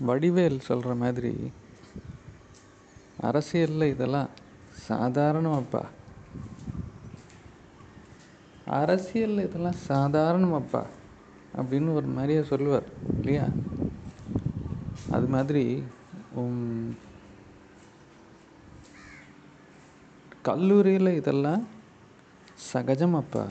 வடிவேல் 0.00 0.58
சொல்கிற 0.58 0.94
மாதிரி 0.94 1.52
அரசியலில் 3.20 3.90
இதெல்லாம் 3.90 4.28
சாதாரணமாப்பா. 4.88 5.82
அரசியலில் 8.66 9.46
இதெல்லாம் 9.48 9.80
சாதாரணமாப்பா 9.88 10.82
அப்படின்னு 11.56 11.94
ஒரு 11.94 12.06
மாதிரியே 12.06 12.42
சொல்லுவார் 12.42 12.88
இல்லையா? 13.18 13.46
அது 15.10 15.26
மாதிரி 15.26 15.82
கல்லூரியில் 20.42 21.16
இதெல்லாம் 21.16 21.68
சகஜமாப்பா. 22.72 23.44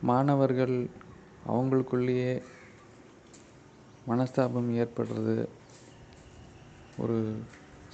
மாணவர்கள் 0.00 0.90
அவங்களுக்குள்ளேயே 1.48 2.42
மனஸ்தாபம் 4.08 4.70
ஏற்படுறது 4.82 5.36
ஒரு 7.02 7.18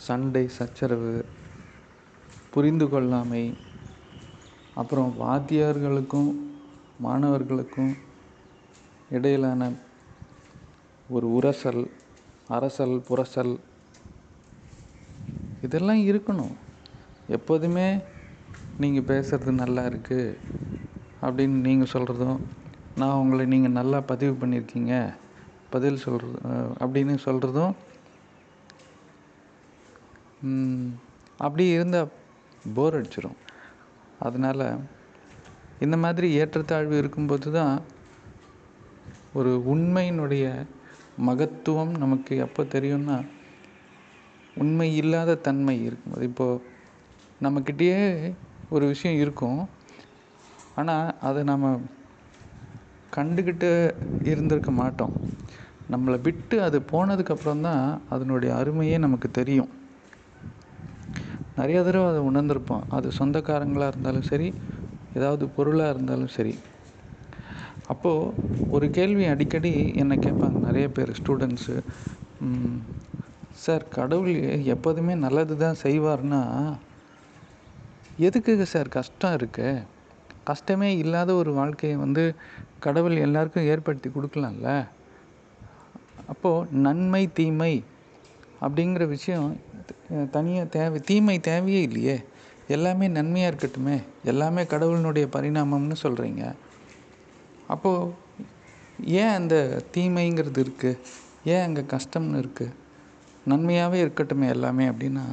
சண்டை 0.06 0.44
சச்சரவு 0.58 1.14
புரிந்து 2.54 2.86
கொள்ளாமை 2.86 3.44
அப்புறம் 4.80 5.10
வாத்தியார்களுக்கும் 5.20 6.30
மாணவர்களுக்கும் 7.06 7.92
இடையிலான 9.16 9.70
ஒரு 11.14 11.26
உரசல் 11.38 11.82
அரசல் 12.56 12.96
புரசல் 13.08 13.54
இதெல்லாம் 15.66 16.02
இருக்கணும். 16.10 16.54
எப்போதுமே 17.36 17.88
நீங்கள் 18.82 19.08
பேசுகிறது 19.10 19.52
நல்லா 19.62 19.82
இருக்குது 19.90 20.36
அப்படின்னு 21.24 21.58
நீங்கள் 21.68 21.92
சொல்கிறதும் 21.92 22.40
நான் 23.00 23.18
உங்களை 23.22 23.44
நீங்கள் 23.54 23.78
நல்லா 23.80 23.98
பதிவு 24.12 24.34
பண்ணியிருக்கீங்க. 24.40 24.94
பதில் 25.70 26.02
சொல்கிறது 26.04 26.38
அப்படின்னு 26.82 27.14
சொல்கிறதும் 27.26 27.74
அப்படி 31.44 31.64
இருந்தால் 31.76 32.12
போர் 32.76 32.96
அடிச்சிடும் 32.98 33.38
அதனால் 34.26 34.66
இந்த 35.84 35.96
மாதிரி 36.04 36.28
ஏற்றத்தாழ்வு 36.40 36.96
இருக்கும்போது 37.02 37.48
தான் 37.58 37.74
ஒரு 39.38 39.50
உண்மையினுடைய 39.72 40.46
மகத்துவம் 41.28 41.92
நமக்கு 42.02 42.32
எப்போ 42.46 42.62
தெரியும்னா 42.74 43.16
உண்மை 44.62 44.88
இல்லாத 45.00 45.36
தன்மை 45.46 45.74
இருக்கும்போது. 45.86 46.24
இப்போது 46.30 46.62
நம்மக்கிட்டேயே 47.44 48.00
ஒரு 48.74 48.84
விஷயம் 48.92 49.20
இருக்கும். 49.22 49.60
ஆனால் 50.74 51.08
அதை 51.28 51.40
நம்ம 51.52 51.66
கண்டுக்கிட்டு 53.16 53.68
இருந்திருக்க 54.30 54.70
மாட்டோம். 54.82 55.14
நம்மளை 55.92 56.18
விட்டு 56.26 56.56
அது 56.66 56.78
போனதுக்கப்புறம் 56.92 57.64
தான் 57.68 57.84
அதனுடைய 58.14 58.50
அருமையே 58.60 58.96
நமக்கு 59.04 59.28
தெரியும். 59.38 59.70
நிறைய 61.58 61.78
தடவை 61.86 62.06
அதை 62.10 62.20
உணர்ந்திருப்போம். 62.30 62.84
அது 62.96 63.08
சொந்தக்காரங்களாக 63.18 63.92
இருந்தாலும் 63.92 64.28
சரி 64.30 64.48
ஏதாவது 65.18 65.44
பொருளாக 65.56 65.94
இருந்தாலும் 65.94 66.34
சரி. 66.36 66.54
அப்போது 67.92 68.32
ஒரு 68.74 68.86
கேள்வி 68.98 69.24
அடிக்கடி 69.32 69.72
என்னை 70.02 70.16
கேட்பாங்க. 70.26 70.58
நிறைய 70.68 70.86
பேர் 70.96 71.16
ஸ்டூடெண்ட்ஸு 71.20 71.76
சார் 73.62 73.84
கடவுள் 73.96 74.36
எப்போதுமே 74.74 75.14
நல்லது 75.24 75.54
தான் 75.62 75.80
செய்வார்னா 75.82 76.42
எதுக்கு 78.26 78.66
சார் 78.74 78.94
கஷ்டம் 78.96 79.34
இருக்குது 79.38 79.72
கஷ்டமே 80.50 80.90
இல்லாத 81.02 81.30
ஒரு 81.40 81.50
வாழ்க்கையை 81.58 81.96
வந்து 82.04 82.24
கடவுள் 82.84 83.16
எல்லாருக்கும் 83.26 83.68
ஏற்படுத்தி 83.72 84.08
கொடுக்கலாம்ல? 84.10 84.70
அப்போது 86.32 86.80
நன்மை 86.86 87.22
தீமை 87.38 87.74
அப்படிங்கிற 88.64 89.04
விஷயம் 89.16 89.48
தனியாக 90.34 90.72
தேவை 90.76 90.98
தீமை 91.10 91.36
தேவையே 91.50 91.80
இல்லையே. 91.88 92.16
எல்லாமே 92.76 93.06
நன்மையாக 93.18 93.50
இருக்கட்டுமே. 93.52 93.96
எல்லாமே 94.30 94.62
கடவுளினுடைய 94.72 95.26
பரிணாமம்னு 95.36 95.96
சொல்கிறீங்க 96.04 96.42
அப்போது 97.74 98.12
ஏன் 99.22 99.34
அந்த 99.38 99.56
தீமைங்கிறது 99.94 100.60
இருக்குது 100.64 101.00
ஏன் 101.52 101.64
அங்கே 101.66 101.82
கஷ்டம்னு 101.94 102.40
இருக்குது 102.42 102.76
நன்மையாகவே 103.50 103.98
இருக்கட்டுமே 104.04 104.46
எல்லாமே 104.54 104.86
அப்படின்னா 104.92 105.24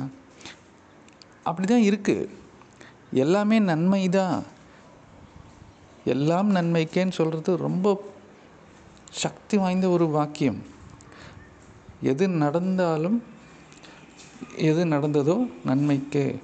அப்படி 1.49 1.65
தான் 1.71 1.87
இருக்குது 1.89 2.29
எல்லாமே 3.23 3.57
நன்மை 3.71 4.03
தான் 4.17 4.37
எல்லாம் 6.07 6.55
நன்மைக்கேன்னு 6.55 7.11
சொல்கிறது 7.11 7.57
ரொம்ப 7.57 8.03
சக்தி 9.11 9.57
வாய்ந்த 9.57 9.89
ஒரு 9.89 10.07
வாக்கியம். 10.07 10.63
எது 12.01 12.29
நடந்தாலும் 12.29 13.23
எது 14.55 14.85
நடந்ததோ 14.85 15.49
நன்மைக்கே. 15.65 16.39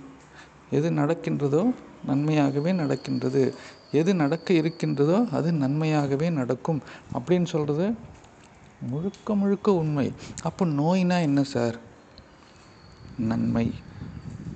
எது 0.69 0.91
நடக்கின்றதோ 0.91 1.73
நன்மையாகவே 2.07 2.73
நடக்கின்றது. 2.73 3.55
எது 3.91 4.15
நடக்க 4.15 4.53
இருக்கின்றதோ 4.53 5.25
அது 5.31 5.51
நன்மையாகவே 5.51 6.31
நடக்கும். 6.31 6.81
அப்படின்னு 7.13 7.45
சொல்கிறது 7.45 7.93
முழுக்க 8.81 9.35
முழுக்க 9.35 9.73
உண்மை. 9.73 10.11
அப்போ 10.41 10.65
நோய்னா 10.65 11.21
என்ன 11.21 11.43
சார்? 11.43 11.77
நன்மை. 13.17 13.73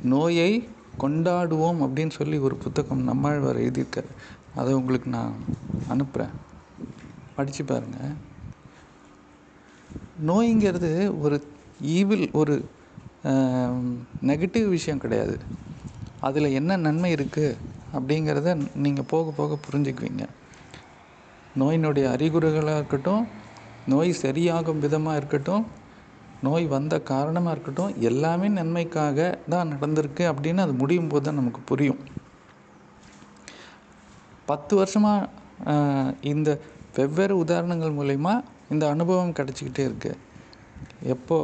நோயை 0.04 0.70
கொண்டாடுவோம் 1.00 1.80
அப்படின்னு 1.84 2.10
சொல்லி 2.10 2.38
ஒரு 2.38 2.56
புத்தகம் 2.56 3.04
நம்மாழ்வார் 3.04 3.60
எழுதியிருக்கார். 3.60 4.10
அதை 4.60 4.72
உங்களுக்கு 4.80 5.10
நான் 5.18 5.34
அனுப்புகிறேன் 5.94 6.34
படித்து 7.38 7.64
பாருங்கள் 7.72 8.16
நோய்ங்கிறது 10.30 10.92
ஒரு 11.24 11.38
ஈவில் 11.96 12.26
ஒரு 12.42 12.56
நெகட்டிவ் 14.30 14.68
விஷயம் 14.76 15.02
கிடையாது. 15.04 15.36
அதில் 16.28 16.56
என்ன 16.60 16.78
நன்மை 16.86 17.12
இருக்குது 17.16 17.58
அப்படிங்கிறத 17.98 18.56
நீங்கள் 18.86 19.10
போக 19.12 19.32
போக 19.40 19.58
புரிஞ்சுக்குவீங்க. 19.66 20.24
நோயினுடைய 21.62 22.06
அறிகுறிகளாக 22.16 22.80
இருக்கட்டும் 22.82 23.24
நோய் 23.94 24.12
சரியாகும் 24.24 24.84
விதமாக 24.86 25.20
இருக்கட்டும் 25.22 25.66
நோய் 26.46 26.66
வந்த 26.76 26.96
காரணமாக 27.12 27.54
இருக்கட்டும் 27.56 27.94
எல்லாமே 28.10 28.48
நன்மைக்காக 28.58 29.30
தான் 29.54 29.72
நடந்திருக்கு 29.74 30.24
அப்படின்னு 30.32 30.66
அது 30.66 30.74
முடியும் 30.82 31.10
போது 31.12 31.26
தான் 31.28 31.40
நமக்கு 31.42 31.62
புரியும். 31.72 32.02
பத்து 34.52 34.74
வருஷமாக 34.80 36.16
இந்த 36.34 36.50
வெவ்வேறு 36.98 37.36
உதாரணங்கள் 37.44 37.98
மூலயமா 38.00 38.34
இந்த 38.74 38.84
அனுபவம் 38.94 39.36
கிடச்சிக்கிட்டே 39.40 39.84
இருக்கு. 39.90 40.12
எப்போ 41.14 41.38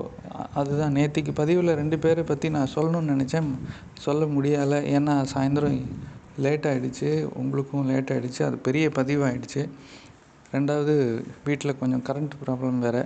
அதுதான் 0.59 0.95
நேற்றுக்கு 0.97 1.31
பதிவில் 1.39 1.77
ரெண்டு 1.81 1.97
பேரை 2.03 2.23
பற்றி 2.29 2.47
நான் 2.55 2.73
சொல்லணும்னு 2.75 3.13
நினச்சேன். 3.13 3.49
சொல்ல 4.05 4.23
முடியலை. 4.35 4.79
ஏன்னா 4.95 5.15
சாயந்தரம் 5.33 5.77
லேட் 6.43 6.67
ஆகிடுச்சு 6.69 7.09
உங்களுக்கும் 7.41 7.87
லேட் 7.91 8.11
ஆகிடுச்சு 8.13 8.41
அது 8.47 8.57
பெரிய 8.67 8.85
பதிவாகிடுச்சு 8.97 9.63
ரெண்டாவது 10.55 10.93
வீட்டில் 11.47 11.79
கொஞ்சம் 11.81 12.03
கரண்ட் 12.09 12.35
ப்ராப்ளம் 12.43 12.83
வேறு. 12.85 13.03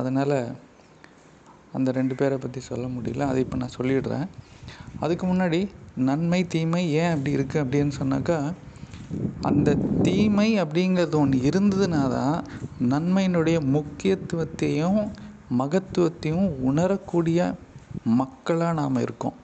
அதனால் 0.00 0.38
அந்த 1.76 1.88
ரெண்டு 1.98 2.14
பேரை 2.20 2.36
பற்றி 2.44 2.60
சொல்ல 2.70 2.84
முடியல. 2.96 3.26
அதை 3.30 3.40
இப்போ 3.46 3.56
நான் 3.62 3.76
சொல்லிடுறேன். 3.78 4.26
அதுக்கு 5.04 5.24
முன்னாடி 5.32 5.60
நன்மை 6.08 6.40
தீமை 6.54 6.82
ஏன் 7.00 7.12
அப்படி 7.14 7.36
இருக்குது 7.36 7.62
அப்படின்னு 7.64 7.92
சொன்னாக்கா 8.00 8.38
அந்த 9.42 9.74
தீமை 10.02 10.60
அப்படிங்கிறது 10.62 11.14
ஒன்று 11.14 11.38
இருந்ததுன்னா 11.38 12.08
தான் 12.08 12.44
நன்மையினுடைய 12.80 13.58
முக்கியத்துவத்தையும் 13.72 15.10
மகத்துவத்தையும் 15.58 16.48
உணரக்கூடிய 16.60 17.54
மக்களாக 18.04 18.72
நாம் 18.72 19.00
இருக்கோம். 19.00 19.36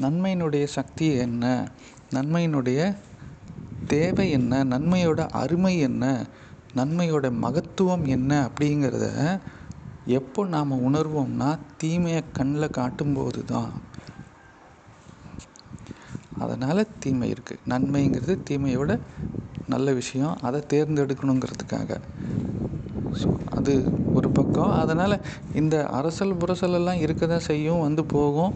நன்மையினுடைய 0.00 0.64
சக்தி 0.64 1.14
என்ன? 1.16 1.68
நன்மையினுடைய 2.14 2.96
தேவை 3.86 4.30
என்ன? 4.30 4.64
நன்மையோட 4.64 5.28
அருமை 5.28 5.78
என்ன? 5.78 6.26
நன்மையோட 6.76 7.30
மகத்துவம் 7.30 8.06
என்ன 8.06 8.48
அப்படிங்கிறத 8.48 9.38
எப்போ 10.06 10.46
நாம் 10.46 10.94
உணர்வோம்னா 10.94 11.58
தீமையை 11.76 12.22
கண்ணில் 12.32 12.70
காட்டும்போது 12.70 13.44
தான் 13.44 13.72
அதனால் 16.44 16.82
தீமை 17.02 17.28
இருக்குது 17.34 17.62
நன்மைங்கிறது 17.72 18.34
தீமையோட 18.48 18.92
நல்ல 19.74 19.92
விஷயம். 20.00 20.34
அதை 20.46 20.60
தேர்ந்தெடுக்கணுங்கிறதுக்காக. 20.72 21.90
ஸோ 23.20 23.28
அது 23.58 23.72
ஒரு 24.18 24.28
பக்கம். 24.38 24.72
அதனால் 24.82 25.14
இந்த 25.60 25.76
அரசல் 25.98 26.38
புரசல் 26.40 26.76
எல்லாம் 26.78 27.02
இருக்க 27.04 27.24
தான் 27.26 27.46
செய்யும் 27.50 27.84
வந்து 27.86 28.02
போகும். 28.16 28.52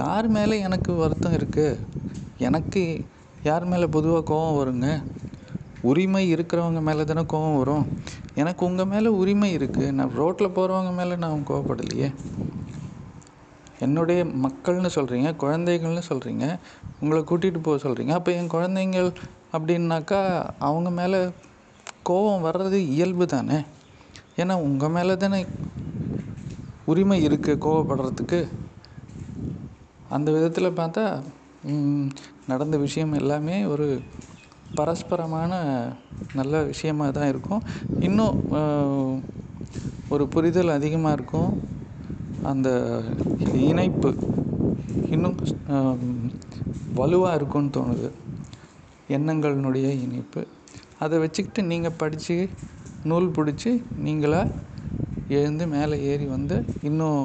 யார் 0.00 0.28
மேலே 0.36 0.56
எனக்கு 0.68 0.92
வருத்தம் 1.02 1.36
இருக்குது 1.38 1.78
எனக்கு 2.48 2.82
யார் 3.48 3.66
மேலே 3.72 3.86
பொதுவாக 3.96 4.26
கோபம் 4.30 4.58
வருங்க? 4.60 4.88
உரிமை 5.90 6.22
இருக்கிறவங்க 6.34 6.80
மேலே 6.88 7.02
தானே 7.10 7.22
கோபம் 7.32 7.58
வரும். 7.60 7.84
எனக்கு 8.40 8.62
உங்கள் 8.68 8.90
மேலே 8.92 9.10
உரிமை 9.20 9.50
இருக்குது 9.58 9.94
நான் 9.98 10.16
ரோட்டில் 10.20 10.54
போகிறவங்க 10.56 10.92
மேலே 11.00 11.16
நான் 11.24 11.46
கோவப்படலையே 11.50 12.08
என்னுடைய 13.84 14.20
மக்கள்னு 14.44 14.90
சொல்கிறீங்க 14.96 15.28
குழந்தைகள்னு 15.42 16.02
சொல்கிறீங்க 16.10 16.44
உங்களை 17.00 17.20
கூட்டிகிட்டு 17.30 17.60
போக 17.66 17.76
சொல்கிறீங்க 17.84 18.12
அப்போ 18.18 18.30
என் 18.38 18.54
குழந்தைங்கள் 18.54 19.10
அப்படின்னாக்கா 19.56 20.20
அவங்க 20.68 20.90
மேலே 21.00 21.20
கோபம் 22.08 22.44
வர்றது 22.46 22.78
இயல்பு 22.94 23.26
தானே? 23.34 23.58
ஏன்னா 24.40 24.54
உங்கள் 24.66 24.94
மேலே 24.96 25.14
தானே 25.16 25.40
உரிமை 26.90 27.16
இருக்குது 27.28 27.62
கோவப்படுறதுக்கு 27.64 28.40
அந்த 30.16 30.28
விதத்தில் 30.36 30.76
பார்த்தா 30.78 31.04
நடந்த 32.50 32.76
விஷயம் 32.84 33.16
எல்லாமே 33.20 33.56
ஒரு 33.72 33.86
பரஸ்பரமான 34.78 35.52
நல்ல 36.38 36.62
விஷயமாக 36.70 37.10
தான் 37.16 37.30
இருக்கும். 37.32 37.62
இன்னும் 38.06 38.36
ஒரு 40.14 40.24
புரிதல் 40.34 40.76
அதிகமாக 40.78 41.16
இருக்கும். 41.18 41.50
அந்த 42.50 42.68
இணைப்பு 43.70 44.10
இன்னும் 45.14 45.36
வலுவாக 46.94 47.36
இருக்கும்னு 47.38 47.74
தோணுது. 47.76 48.08
எண்ணங்களினுடைய 49.16 49.88
இணைப்பு. 50.06 50.40
அதை 50.98 51.18
வச்சுக்கிட்டு 51.18 51.62
நீங்கள் 51.62 51.98
படித்து 51.98 52.36
நூல் 53.10 53.28
பிடிச்சி 53.36 53.70
நீங்களாக 54.04 54.54
எழுந்து 55.28 55.66
மேலே 55.66 55.96
ஏறி 56.10 56.26
வந்து 56.26 56.56
இன்னும் 56.88 57.22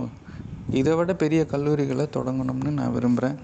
இதை 0.80 0.94
விட 0.96 1.12
பெரிய 1.24 1.42
கல்லூரிகளை 1.52 2.06
தொடங்கணும்னு 2.18 2.72
நான் 2.80 2.96
விரும்புகிறேன் 2.96 3.38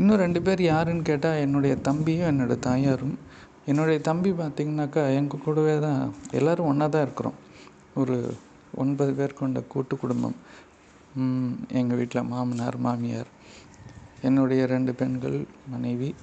இன்னும் 0.00 0.20
ரெண்டு 0.22 0.42
பேர் 0.42 0.62
யாருன்னு 0.62 1.02
கேட்டால் 1.02 1.42
என்னுடைய 1.44 1.74
தம்பியும் 1.88 2.28
என்னோடய 2.30 2.64
தாயாரும். 2.68 3.16
என்னுடைய 3.70 3.98
தம்பி 4.08 4.30
பார்த்திங்கனாக்கா 4.30 5.02
எங்கள் 5.18 5.42
கூடவே 5.44 5.78
தான் 5.78 6.00
எல்லோரும் 6.30 6.66
ஒன்றா 6.66 6.86
தான் 6.86 7.02
இருக்கிறோம். 7.02 7.38
ஒரு 7.94 8.16
ஒன்பது 8.74 9.12
பேர் 9.12 9.38
கொண்ட 9.38 9.60
கூட்டு 9.72 9.96
குடும்பம். 9.96 10.36
எங்கள் 11.72 11.98
வீட்டில் 11.98 12.30
மாமனார் 12.32 12.76
மாமியார். 12.76 13.30
என்னுடைய 14.22 14.66
ரெண்டு 14.66 14.94
பெண்கள் 14.94 15.38
மனைவி. 15.68 16.14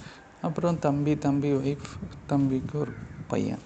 அப்புறம் 0.41 0.79
தம்பி 0.79 1.13
தம்பி 1.17 1.51
ஒய்ஃப் 1.51 1.89
தம்பிக்கு 2.27 2.79
ஒரு 2.79 2.93
பையன். 3.27 3.63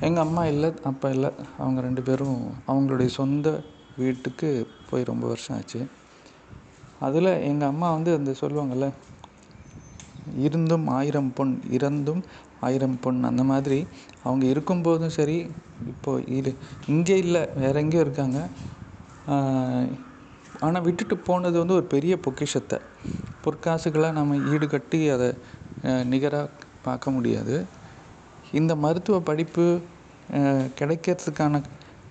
எங்கள் 0.00 0.24
அம்மா 0.24 0.46
இல்லை 0.46 0.70
அப்பா 0.82 1.08
இல்லை. 1.08 1.30
அவங்க 1.58 1.80
ரெண்டு 1.80 2.02
பேரும் 2.02 2.38
அவங்களுடைய 2.68 3.06
சொந்த 3.06 3.48
வீட்டுக்கு 3.96 4.68
போய் 4.90 5.08
ரொம்ப 5.10 5.26
வருஷம் 5.26 5.56
ஆச்சு. 5.56 5.80
அதில் 7.00 7.32
எங்கள் 7.50 7.68
அம்மா 7.68 7.92
வந்து 7.92 8.10
அந்த 8.14 8.34
சொல்லுவாங்கள்ல 8.40 8.88
இருந்தும் 10.36 10.86
ஆயிரம் 10.88 11.32
பொன் 11.32 11.54
இறந்தும் 11.70 12.22
ஆயிரம் 12.66 12.96
பொன் 13.04 13.28
அந்த 13.30 13.42
மாதிரி 13.50 13.78
அவங்க 14.26 14.44
இருக்கும்போதும் 14.52 15.14
சரி 15.18 15.36
இப்போது 15.92 16.26
இது 16.38 16.50
இங்கே 16.92 17.16
இல்லை 17.24 17.42
வேற 17.62 17.74
எங்கேயோ 17.84 18.04
இருக்காங்க. 18.06 18.38
ஆனால் 20.66 20.84
விட்டுட்டு 20.86 21.16
போனது 21.28 21.56
வந்து 21.62 21.78
ஒரு 21.78 21.86
பெரிய 21.94 22.14
பொக்கிஷத்தை. 22.24 22.78
பொற்காசுகளாக 23.44 24.18
நம்ம 24.18 24.36
ஈடுகட்டி 24.52 25.00
அதை 25.14 25.28
நிகராக 26.12 26.50
பார்க்க 26.86 27.16
முடியாது. 27.16 27.56
இந்த 28.60 28.72
மருத்துவ 28.84 29.18
படிப்பு 29.30 29.64
கிடைக்கிறதுக்கான 30.80 31.62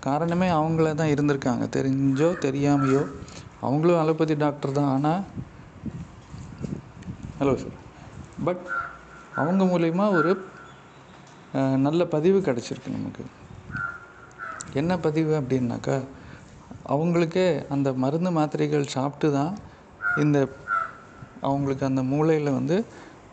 காரணமே 0.08 0.48
அவங்கள 0.58 0.94
தான் 1.02 1.14
இருந்திருக்காங்க. 1.14 1.64
தெரிஞ்சோ 1.76 2.30
தெரியாமையோ 2.46 3.04
அவங்களும் 3.66 4.02
அலோபதி 4.02 4.36
டாக்டர் 4.44 4.78
தான். 4.80 4.92
ஆனால் 4.96 5.22
ஹலோ 7.40 7.54
சார். 7.64 7.78
பட் 8.48 8.64
அவங்க 9.40 9.64
மூலயமா 9.72 10.06
ஒரு 10.20 10.32
நல்ல 11.86 12.02
பதிவு 12.16 12.40
கிடச்சிருக்கு 12.48 12.98
நமக்கு. 12.98 13.24
என்ன 14.82 14.92
பதிவு 15.06 15.32
அப்படின்னாக்கா 15.40 15.98
அவங்களுக்கே 16.94 17.48
அந்த 17.74 17.90
மருந்து 18.04 18.32
மாத்திரைகள் 18.38 18.94
சாப்பிட்டு 18.96 19.28
தான் 19.38 19.54
இந்த 20.24 20.38
அவங்களுக்கு 21.50 21.84
அந்த 21.90 22.02
மூளையில் 22.12 22.58
வந்து 22.60 22.78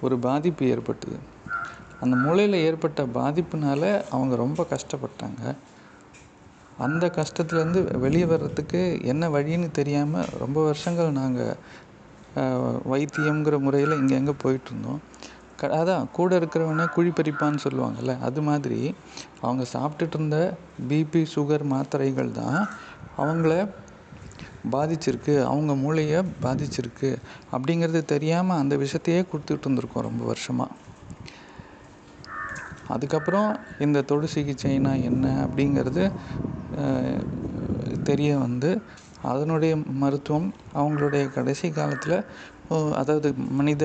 ஒரு 0.07 0.17
பாதிப்பு 0.27 0.65
ஏற்பட்டுது. 0.75 1.19
அந்த 2.03 2.15
மூளையில் 2.25 2.57
ஏற்பட்ட 2.67 3.03
பாதிப்புனால 3.19 3.83
அவங்க 4.15 4.35
ரொம்ப 4.45 4.61
கஷ்டப்பட்டாங்க. 4.73 5.43
அந்த 6.79 7.05
கஷ்டத்துலேருந்து 7.19 7.81
வெளியே 8.05 8.27
வர்றதுக்கு 8.33 8.81
என்ன 9.13 9.25
வழின்னு 9.37 9.69
தெரியாமல் 9.79 10.31
ரொம்ப 10.43 10.59
வருஷங்கள் 10.69 11.19
நாங்கள் 11.21 11.55
வைத்தியங்கிற 12.93 13.57
முறையில் 13.67 13.99
இங்கே 14.01 14.15
எங்கே 14.21 14.35
போயிட்டுருந்தோம் 14.43 15.01
க 15.59 15.69
அதான் 15.75 16.05
கூட 16.13 16.31
இருக்கிறவனே 16.37 16.85
குழி 16.95 17.11
பறிப்பான்னு 17.11 17.65
சொல்லுவாங்கள்ல 17.65 18.13
அது 18.19 18.41
மாதிரி 18.43 18.81
அவங்க 19.41 19.65
சாப்பிட்டுட்டு 19.73 20.17
இருந்த 20.17 20.39
பிபி 20.89 21.23
சுகர் 21.35 21.65
மாத்திரைகள் 21.65 22.31
தான் 22.33 22.59
அவங்கள 23.17 23.55
பாதிச்சிருக்கு 24.71 25.35
அவங்க 25.45 25.73
மூளையை 25.75 26.21
பாதிச்சிருக்கு 26.43 27.11
அப்படிங்கிறது 27.53 28.01
தெரியாமல் 28.05 28.61
அந்த 28.61 28.77
விஷத்தையே 28.77 29.23
கொடுத்துட்டு 29.33 29.67
இருந்திருக்கோம் 29.67 30.03
ரொம்ப 30.03 30.25
வருஷமாக 30.25 30.77
அதுக்கப்புறம் 32.89 33.49
இந்த 33.79 33.99
தொடு 34.03 34.29
சிகிச்சைனா 34.35 34.93
என்ன 35.03 35.27
அப்படிங்கிறது 35.45 36.05
தெரிய 38.03 38.31
வந்து 38.39 38.71
அதனுடைய 39.23 39.73
மருத்துவம் 39.99 40.49
அவங்களுடைய 40.75 41.25
கடைசி 41.31 41.69
காலத்தில் 41.71 42.19
அதாவது 42.95 43.29
மனித 43.51 43.85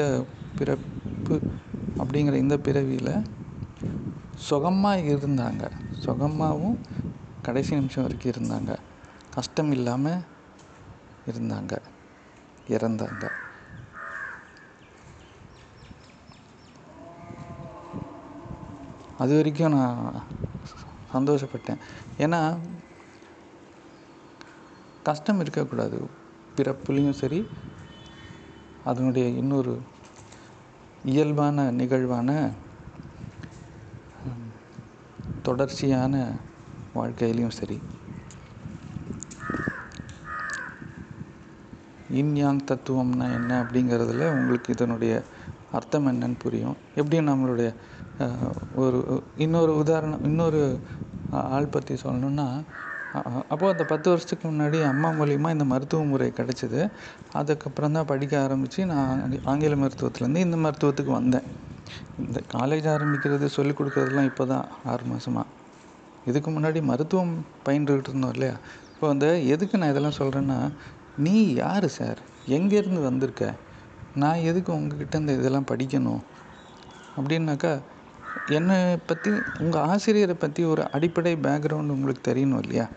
பிற 0.58 0.78
பிறப்பு 1.24 1.52
அப்படிங்கிற 1.98 2.34
இந்த 2.34 2.58
பிறவியில் 2.58 3.14
சுகமாக 4.36 5.00
இருந்தாங்க. 5.00 5.72
சுகமாகவும் 5.90 6.78
கடைசி 7.42 7.75
நிமிஷம் 7.75 8.04
வரைக்கும் 8.04 8.31
இருந்தாங்க. 8.31 8.78
கஷ்டம் 9.31 9.72
இல்லாமல் 9.72 10.22
இருந்தாங்க. 11.25 11.74
இறந்தாங்க. 12.68 13.24
அது 19.18 19.36
வரைக்கும் 19.36 19.74
நான் 19.74 20.24
சந்தோஷப்பட்டேன். 21.14 21.80
ஏன்னா 22.18 22.60
கஷ்டம் 25.04 25.40
இருக்கக்கூடாது. 25.40 26.10
பிறப்புலேயும் 26.58 27.20
சரி 27.24 27.48
அதனுடைய 28.84 29.28
இன்னொரு 29.30 29.74
இயல்பான 31.06 31.72
நிகழ்வான 31.72 32.30
தொடர்ச்சியான 35.42 36.16
வாழ்க்கையிலையும் 36.96 37.58
சரி. 37.58 37.78
இன்யாங் 42.14 42.66
தத்துவம்னா 42.70 43.28
என்ன 43.38 43.52
அப்படிங்கிறதுல 43.64 44.30
உங்களுக்கு 44.38 44.74
இதனுடைய 44.74 45.14
அர்த்தம் 45.72 46.08
என்னன்னு 46.08 46.36
புரியும். 46.40 46.78
எப்படியும் 46.96 47.30
நம்மளுடைய 47.30 47.70
ஒரு 48.75 49.00
இன்னொரு 49.38 49.72
உதாரணம் 49.77 50.24
இன்னொரு 50.24 50.62
ஆள் 51.56 51.66
பற்றி 51.66 51.96
சொல்லணுன்னா 52.04 52.48
அப்போது 53.51 53.72
அந்த 53.74 53.84
பத்து 53.91 54.08
வருஷத்துக்கு 54.10 54.46
முன்னாடி 54.51 54.77
அம்மா 54.91 55.10
மூலிமா 55.20 55.50
இந்த 55.55 55.65
மருத்துவ 55.72 56.03
முறை 56.12 56.29
கிடச்சிது. 56.39 56.82
அதுக்கப்புறம் 57.39 57.96
தான் 57.98 58.10
படிக்க 58.12 58.34
ஆரம்பித்து 58.46 58.86
நான் 58.93 59.22
ஆங்கில 59.51 59.75
மருத்துவத்துலேருந்து 59.84 60.46
இந்த 60.48 60.58
மருத்துவத்துக்கு 60.65 61.13
வந்தேன். 61.20 61.48
இந்த 62.24 62.39
காலேஜ் 62.55 62.88
ஆரம்பிக்கிறது 62.96 63.48
சொல்லிக் 63.58 63.79
கொடுக்குறதுலாம் 63.79 64.29
இப்போ 64.32 64.46
தான் 64.53 64.65
ஆறு 64.91 65.05
மாதமாக 65.12 65.48
இதுக்கு 66.29 66.50
முன்னாடி 66.51 66.79
மருத்துவம் 66.89 67.34
பயின்றுக்கிட்டு 67.65 68.12
இருந்தோம் 68.12 68.34
இல்லையா? 68.36 68.55
இப்போ 68.93 69.05
வந்து 69.08 69.29
எதுக்கு 69.53 69.79
நான் 69.79 69.91
இதெல்லாம் 69.93 70.20
சொல்கிறேன்னா 70.20 70.60
நீ 71.25 71.36
யார் 71.63 71.88
சார்? 71.98 72.20
எங்கேருந்து 72.58 73.01
வந்திருக்க? 73.10 73.46
நான் 74.22 74.46
எதுக்கு 74.50 74.72
உங்ககிட்ட 74.74 75.17
இந்த 75.17 75.34
இதெல்லாம் 75.39 75.70
படிக்கணும்? 75.72 76.22
அப்படின்னாக்கா 77.17 77.72
என்னை 78.48 78.98
பற்றி 78.98 79.32
உங்கள் 79.60 79.82
ஆசிரியரை 79.82 80.36
பற்றி 80.36 80.64
ஒரு 80.64 80.92
அடிப்படை 80.92 81.36
பேக்ரவுண்ட் 81.36 81.90
உங்களுக்கு 81.90 82.32
தெரியணும் 82.32 82.60
இல்லையா? 82.62 82.88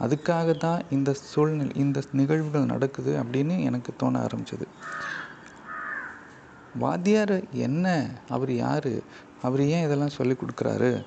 அதுக்காக 0.00 0.58
தான் 0.58 0.82
இந்த 0.90 1.12
சூழ்நிலை 1.12 1.72
இந்த 1.74 2.02
நிகழ்வுகள் 2.12 2.64
நடக்குது 2.64 3.22
அப்படின்னு 3.22 3.60
எனக்கு 3.60 3.94
தோண 3.96 4.18
ஆரம்பிச்சது. 4.18 4.62
வாத்தியார் 6.74 7.50
என்ன? 7.52 8.10
அவர் 8.28 8.52
யார்? 8.52 8.90
அவர் 9.42 9.60
ஏன் 9.60 9.84
இதெல்லாம் 9.84 10.08
சொல்லி 10.08 10.34
கொடுக்குறாரு? 10.34 11.06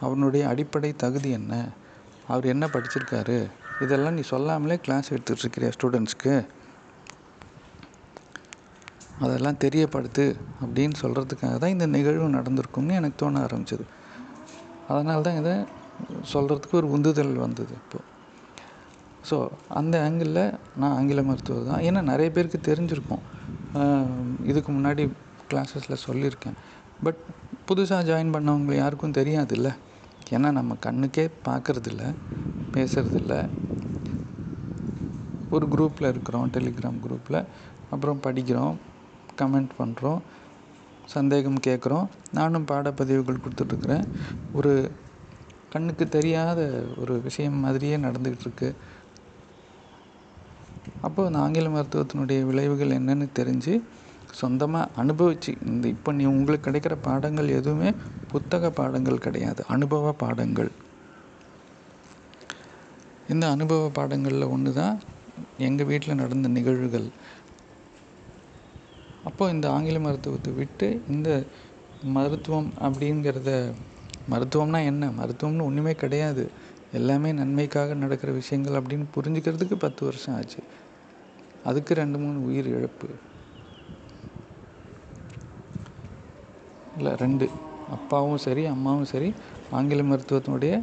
அவனுடைய 0.00 0.48
அடிப்படை 0.48 0.92
தகுதி 0.92 1.30
என்ன? 1.30 1.68
அவர் 2.28 2.44
என்ன 2.44 2.66
படிச்சிருக்காரு? 2.66 3.46
இதெல்லாம் 3.80 4.14
நீ 4.14 4.20
சொல்லாமலே 4.20 4.78
கிளாஸ் 4.78 5.12
எடுத்துகிட்ருக்கிறியா 5.12 5.72
ஸ்டூடெண்ட்ஸ்க்கு 5.82 6.46
அதெல்லாம் 9.24 9.60
தெரியப்படுத்து 9.64 10.24
அப்படின்னு 10.62 10.96
சொல்கிறதுக்காக 11.02 11.54
தான் 11.62 11.74
இந்த 11.74 11.86
நிகழ்வு 11.94 12.26
நடந்திருக்கும்னு 12.38 12.98
எனக்கு 13.00 13.20
தோண 13.22 13.40
ஆரம்பிச்சது. 13.46 13.84
அதனால 14.92 15.18
தான் 15.28 15.38
இதை 15.42 15.54
சொல்கிறதுக்கு 16.32 16.76
ஒரு 16.80 16.88
உந்துதல் 16.96 17.32
வந்தது 17.46 17.74
இப்போது 17.80 18.04
ஸோ 19.28 19.36
அந்த 19.78 19.94
ஆங்கிளில் 20.06 20.44
நான் 20.80 20.94
ஆங்கில 20.98 21.22
மருத்துவர் 21.28 21.68
தான். 21.70 21.82
ஏன்னா 21.86 22.00
நிறைய 22.10 22.28
பேருக்கு 22.34 22.58
தெரிஞ்சிருக்கும். 22.68 23.22
இதுக்கு 24.50 24.70
முன்னாடி 24.76 25.04
கிளாஸஸில் 25.50 26.02
சொல்லியிருக்கேன். 26.06 26.58
பட் 27.06 27.20
புதுசாக 27.68 28.06
ஜாயின் 28.08 28.34
பண்ணவங்க 28.34 28.74
யாருக்கும் 28.82 29.16
தெரியாதுல்ல. 29.18 29.70
ஏன்னா 30.36 30.48
நம்ம 30.58 30.76
கண்ணுக்கே 30.86 31.24
பார்க்குறதில்ல 31.48 32.04
பேசுகிறதில்ல 32.76 33.34
ஒரு 35.56 35.66
குரூப்பில் 35.74 36.10
இருக்கிறோம் 36.12 36.46
டெலிகிராம் 36.56 37.02
குரூப்பில் 37.04 37.40
அப்புறம் 37.94 38.22
படிக்கிறோம். 38.26 38.76
கமெண்ட் 39.40 39.72
பண்ணுறோம் 39.80 40.20
சந்தேகம் 41.14 41.64
கேட்குறோம். 41.66 42.06
நானும் 42.38 42.68
பாடப்பதிவுகள் 42.70 43.42
கொடுத்துட்ருக்குறேன். 43.44 44.06
ஒரு 44.58 44.72
கண்ணுக்கு 45.72 46.04
தெரியாத 46.16 46.60
ஒரு 47.02 47.14
விஷயம் 47.26 47.60
மாதிரியே 47.64 47.96
நடந்துக்கிட்டு 47.96 48.46
இருக்கு 48.46 48.68
அப்போது 51.06 51.28
இந்த 51.28 51.38
ஆங்கில 51.44 51.68
மருத்துவத்தினுடைய 51.68 52.40
விளைவுகள் 52.50 52.96
என்னன்னு 52.98 53.26
தெரிஞ்சு 53.38 53.74
சொந்தமாக 54.40 55.02
அனுபவிச்சு 55.02 55.52
இந்த 55.70 55.84
இப்போ 55.88 56.10
நீ 56.18 56.24
உங்களுக்கு 56.32 56.66
கிடைக்கிற 56.66 56.94
பாடங்கள் 57.08 57.48
எதுவுமே 57.58 57.90
புத்தக 58.32 58.70
பாடங்கள் 58.70 59.24
கிடையாது. 59.26 59.60
அனுபவ 59.74 60.12
பாடங்கள். 60.22 60.70
இந்த 63.32 63.44
அனுபவ 63.54 63.84
பாடங்களில் 63.98 64.50
ஒன்று 64.54 64.72
தான் 64.72 64.96
எங்கள் 65.66 65.88
வீட்டில் 65.90 66.20
நடந்த 66.22 66.48
நிகழ்வுகள். 66.56 67.08
அப்போ 69.26 69.44
இந்த 69.50 69.66
ஆங்கில 69.70 69.98
மருத்துவத்தை 69.98 70.52
விட்டு 70.52 70.88
இந்த 71.08 71.28
மருத்துவம் 72.16 72.70
அப்படிங்கிறத 72.80 73.50
மருத்துவம்னா 74.30 74.80
என்ன? 74.84 75.04
மருத்துவம்னு 75.20 75.66
ஒன்றுமே 75.68 75.92
கிடையாது. 75.94 76.44
எல்லாமே 76.92 77.32
நன்மைக்காக 77.32 77.94
நடக்கிற 77.94 78.32
விஷயங்கள் 78.32 78.76
அப்படின்னு 78.82 79.04
புரிஞ்சுக்கிறதுக்கு 79.16 79.74
பத்து 79.74 80.04
வருஷம் 80.04 80.34
ஆச்சு. 80.34 80.60
அதுக்கு 81.64 81.94
ரெண்டு 81.94 82.18
மூணு 82.18 82.38
உயிர் 82.44 82.66
இழப்பு. 82.66 83.08
இல்லை 86.96 87.12
ரெண்டு. 87.16 87.48
அப்பாவும் 87.90 88.42
சரி 88.46 88.66
அம்மாவும் 88.66 89.04
சரி 89.04 89.28
ஆங்கில 89.70 90.02
மருத்துவத்தினுடைய 90.02 90.74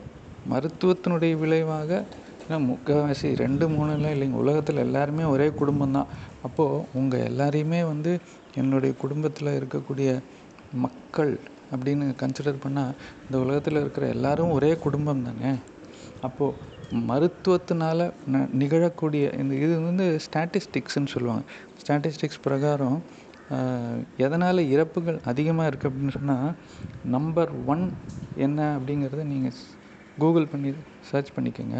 மருத்துவத்தினுடைய 0.49 1.33
விளைவாக 1.37 2.05
ஏன்னா 2.45 2.57
முக்கால்வாசி 2.69 3.29
ரெண்டு 3.43 3.65
மூணுலாம் 3.73 4.13
இல்லைங்க. 4.15 4.37
உலகத்தில் 4.43 4.83
எல்லாருமே 4.85 5.25
ஒரே 5.33 5.47
குடும்பம் 5.61 5.95
தான் 5.97 6.09
அப்போது 6.47 6.83
உங்கள் 6.99 7.25
எல்லாரையுமே 7.29 7.81
வந்து 7.91 8.11
என்னுடைய 8.61 8.91
குடும்பத்தில் 9.03 9.57
இருக்கக்கூடிய 9.59 10.09
மக்கள் 10.85 11.33
அப்படின்னு 11.73 12.05
கன்சிடர் 12.21 12.63
பண்ணால் 12.65 12.93
இந்த 13.25 13.35
உலகத்தில் 13.43 13.81
இருக்கிற 13.83 14.05
எல்லாரும் 14.15 14.53
ஒரே 14.57 14.71
குடும்பம் 14.85 15.25
தானே 15.27 15.51
அப்போது 16.27 16.71
மருத்துவத்தினால 17.09 17.99
ந 18.33 18.39
நிகழக்கூடிய 18.61 19.23
இந்த 19.41 19.53
இது 19.65 19.75
வந்து 19.89 20.05
ஸ்டாட்டிஸ்டிக்ஸ்ன்னு 20.25 21.13
சொல்லுவாங்க. 21.15 21.43
ஸ்டாட்டிஸ்டிக்ஸ் 21.81 22.43
பிரகாரம் 22.47 22.99
எதனால் 24.25 24.61
இறப்புகள் 24.73 25.17
அதிகமாக 25.31 25.69
இருக்குது 25.69 25.89
அப்படின்னு 25.89 26.15
சொன்னால் 26.17 26.51
நம்பர் 27.15 27.51
ஒன் 27.73 27.83
என்ன 28.45 28.59
அப்படிங்கிறத 28.77 29.25
நீங்கள் 29.33 29.57
கூகுள் 30.21 30.51
பண்ணி 30.51 30.69
சர்ச் 31.09 31.35
பண்ணிக்கோங்க. 31.35 31.77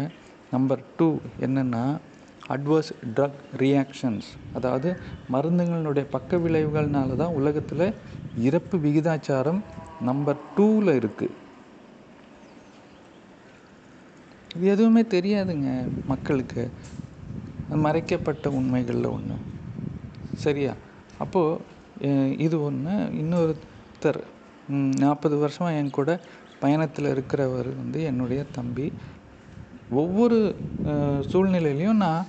நம்பர் 0.54 0.82
டூ 0.96 1.08
என்னென்னா 1.46 1.84
அட்வர்ஸ் 2.54 2.90
ட்ரக் 3.16 3.40
ரியாக்ஷன்ஸ் 3.62 4.28
அதாவது 4.56 4.88
மருந்துகளினுடைய 5.34 6.06
பக்க 6.16 6.36
விளைவுகள்னால 6.44 7.16
தான் 7.22 7.36
உலகத்தில் 7.38 7.86
இறப்பு 8.48 8.76
விகிதாச்சாரம் 8.86 9.60
நம்பர் 10.08 10.40
டூவில் 10.56 10.92
இருக்குது 11.00 11.34
இது 14.56 14.66
எதுவுமே 14.74 15.02
தெரியாதுங்க 15.14 15.68
மக்களுக்கு. 16.10 16.64
மறைக்கப்பட்ட 17.84 18.50
உண்மைகளில் 18.58 19.08
ஒன்று 19.16 19.36
சரியா? 20.44 20.72
அப்போது 21.22 21.72
இது 22.46 22.56
ஒன்று 22.68 22.94
இன்னொருத்தர் 23.22 24.20
நாற்பது 25.02 25.36
வருஷமாக 25.42 25.78
என் 25.80 25.96
கூட 25.98 26.12
பயணத்தில் 26.62 27.10
இருக்கிறவர் 27.14 27.70
வந்து 27.80 27.98
என்னுடைய 28.10 28.40
தம்பி. 28.56 28.86
ஒவ்வொரு 29.90 30.38
சூழ்நிலையிலையும் 31.32 32.02
நான் 32.04 32.26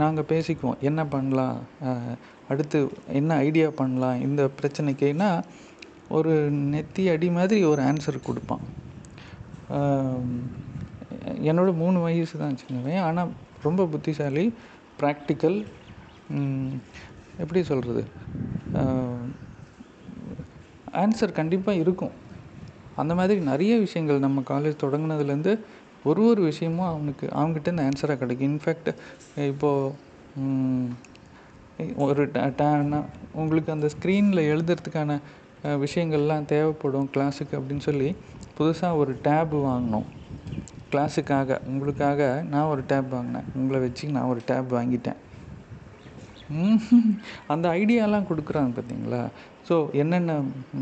நாங்கள் 0.00 0.28
பேசிக்குவோம். 0.28 0.80
என்ன 0.80 1.00
பண்ணலாம்? 1.06 1.58
அடுத்து 2.48 2.78
என்ன 3.06 3.34
ஐடியா 3.34 3.68
பண்ணலாம்? 3.80 4.20
இந்த 4.20 4.42
பிரச்சனைக்குன்னா 4.58 5.30
ஒரு 6.08 6.32
நெத்தி 6.72 7.04
அடி 7.12 7.28
மாதிரி 7.30 7.64
ஒரு 7.64 7.82
ஆன்சர் 7.82 8.26
கொடுப்பான். 8.28 8.64
என்னோட 11.50 11.70
மூணு 11.74 11.98
வயசு 12.00 12.34
தான் 12.38 12.58
சின்னவன் 12.62 13.04
ஆனால் 13.08 13.30
ரொம்ப 13.62 13.86
புத்திசாலி 13.86 14.44
ப்ராக்டிக்கல் 15.00 15.58
எப்படி 17.38 17.62
சொல்கிறது 17.62 18.02
ஆன்சர் 21.02 21.38
கண்டிப்பாக 21.38 21.82
இருக்கும். 21.82 22.12
அந்த 22.96 23.12
மாதிரி 23.14 23.40
நிறைய 23.40 23.78
விஷயங்கள் 23.78 24.24
நம்ம 24.24 24.42
காலேஜ் 24.50 24.82
தொடங்கினதுலேருந்து 24.82 25.52
ஒரு 26.04 26.26
ஒரு 26.26 26.42
விஷயமும் 26.42 26.86
அவனுக்கு 26.86 27.26
அவங்ககிட்ட 27.34 27.68
இந்த 27.68 27.82
ஆன்சராக 27.82 28.16
கிடைக்கும். 28.16 28.52
இன்ஃபேக்ட் 28.52 28.90
இப்போது 29.36 29.94
ஒரு 31.96 32.30
உங்களுக்கு 33.32 33.72
அந்த 33.72 33.88
ஸ்க்ரீனில் 33.94 34.42
எழுதுறதுக்கான 34.52 35.20
விஷயங்கள்லாம் 35.64 36.44
தேவைப்படும் 36.44 37.10
கிளாஸுக்கு 37.14 37.52
அப்படின்னு 37.52 37.86
சொல்லி 37.88 38.16
புதுசாக 38.58 38.96
ஒரு 38.96 39.12
டேபு 39.24 39.56
வாங்கினோம் 39.68 40.08
கிளாஸுக்காக 40.92 41.58
உங்களுக்காக 41.66 42.44
நான் 42.50 42.70
ஒரு 42.72 42.82
டேப் 42.86 43.10
வாங்கினேன். 43.10 43.44
உங்களை 43.54 43.80
வச்சு 43.80 44.08
நான் 44.08 44.30
ஒரு 44.32 44.40
டேப் 44.46 44.74
வாங்கிட்டேன். 44.74 45.20
அந்த 47.52 47.66
ஐடியாலாம் 47.80 48.28
கொடுக்குறாங்க 48.30 48.70
பார்த்தீங்களா? 48.76 49.22
ஸோ 49.68 49.74
என்னென்ன 50.02 50.32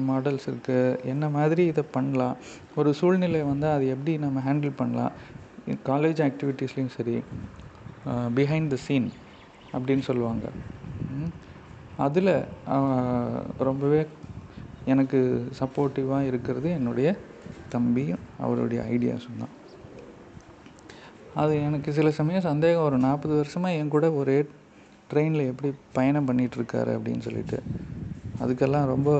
மாடல்ஸ் 0.08 0.46
இருக்குது 0.50 0.98
என்ன 1.12 1.24
மாதிரி 1.36 1.62
இதை 1.72 1.84
பண்ணலாம்? 1.96 2.36
ஒரு 2.80 2.90
சூழ்நிலை 3.00 3.42
வந்தால் 3.50 3.76
அது 3.76 3.86
எப்படி 3.94 4.12
நம்ம 4.24 4.42
ஹேண்டில் 4.48 4.78
பண்ணலாம்? 4.80 5.12
காலேஜ் 5.90 6.20
ஆக்டிவிட்டீஸ்லேயும் 6.28 6.94
சரி 6.98 7.16
பிஹைண்ட் 8.38 8.72
த 8.74 8.78
சீன் 8.86 9.08
அப்படின்னு 9.74 10.04
சொல்லுவாங்க. 10.10 10.46
அதில் 12.06 12.34
ரொம்பவே 13.68 14.02
எனக்கு 14.92 15.18
சப்போர்ட்டிவாக 15.60 16.28
இருக்கிறது 16.30 16.68
என்னுடைய 16.78 17.08
தம்பியும் 17.74 18.22
அவருடைய 18.44 18.80
ஐடியாஸும் 18.94 19.42
தான். 19.42 19.54
அது 21.40 21.52
எனக்கு 21.66 21.90
சில 21.98 22.08
சமயம் 22.20 22.48
சந்தேகம் 22.48 22.86
வரும். 22.86 23.06
நாற்பது 23.08 23.34
வருஷமாக 23.40 23.78
என் 23.80 23.92
கூட 23.94 24.06
ஒரே 24.20 24.38
ட்ரெயினில் 25.10 25.50
எப்படி 25.50 25.70
பயணம் 25.92 26.28
பண்ணிகிட்ருக்காரு 26.28 26.90
அப்படின்னு 26.96 27.24
சொல்லிட்டு 27.26 27.58
அதுக்கெல்லாம் 28.42 28.90
ரொம்ப 28.94 29.10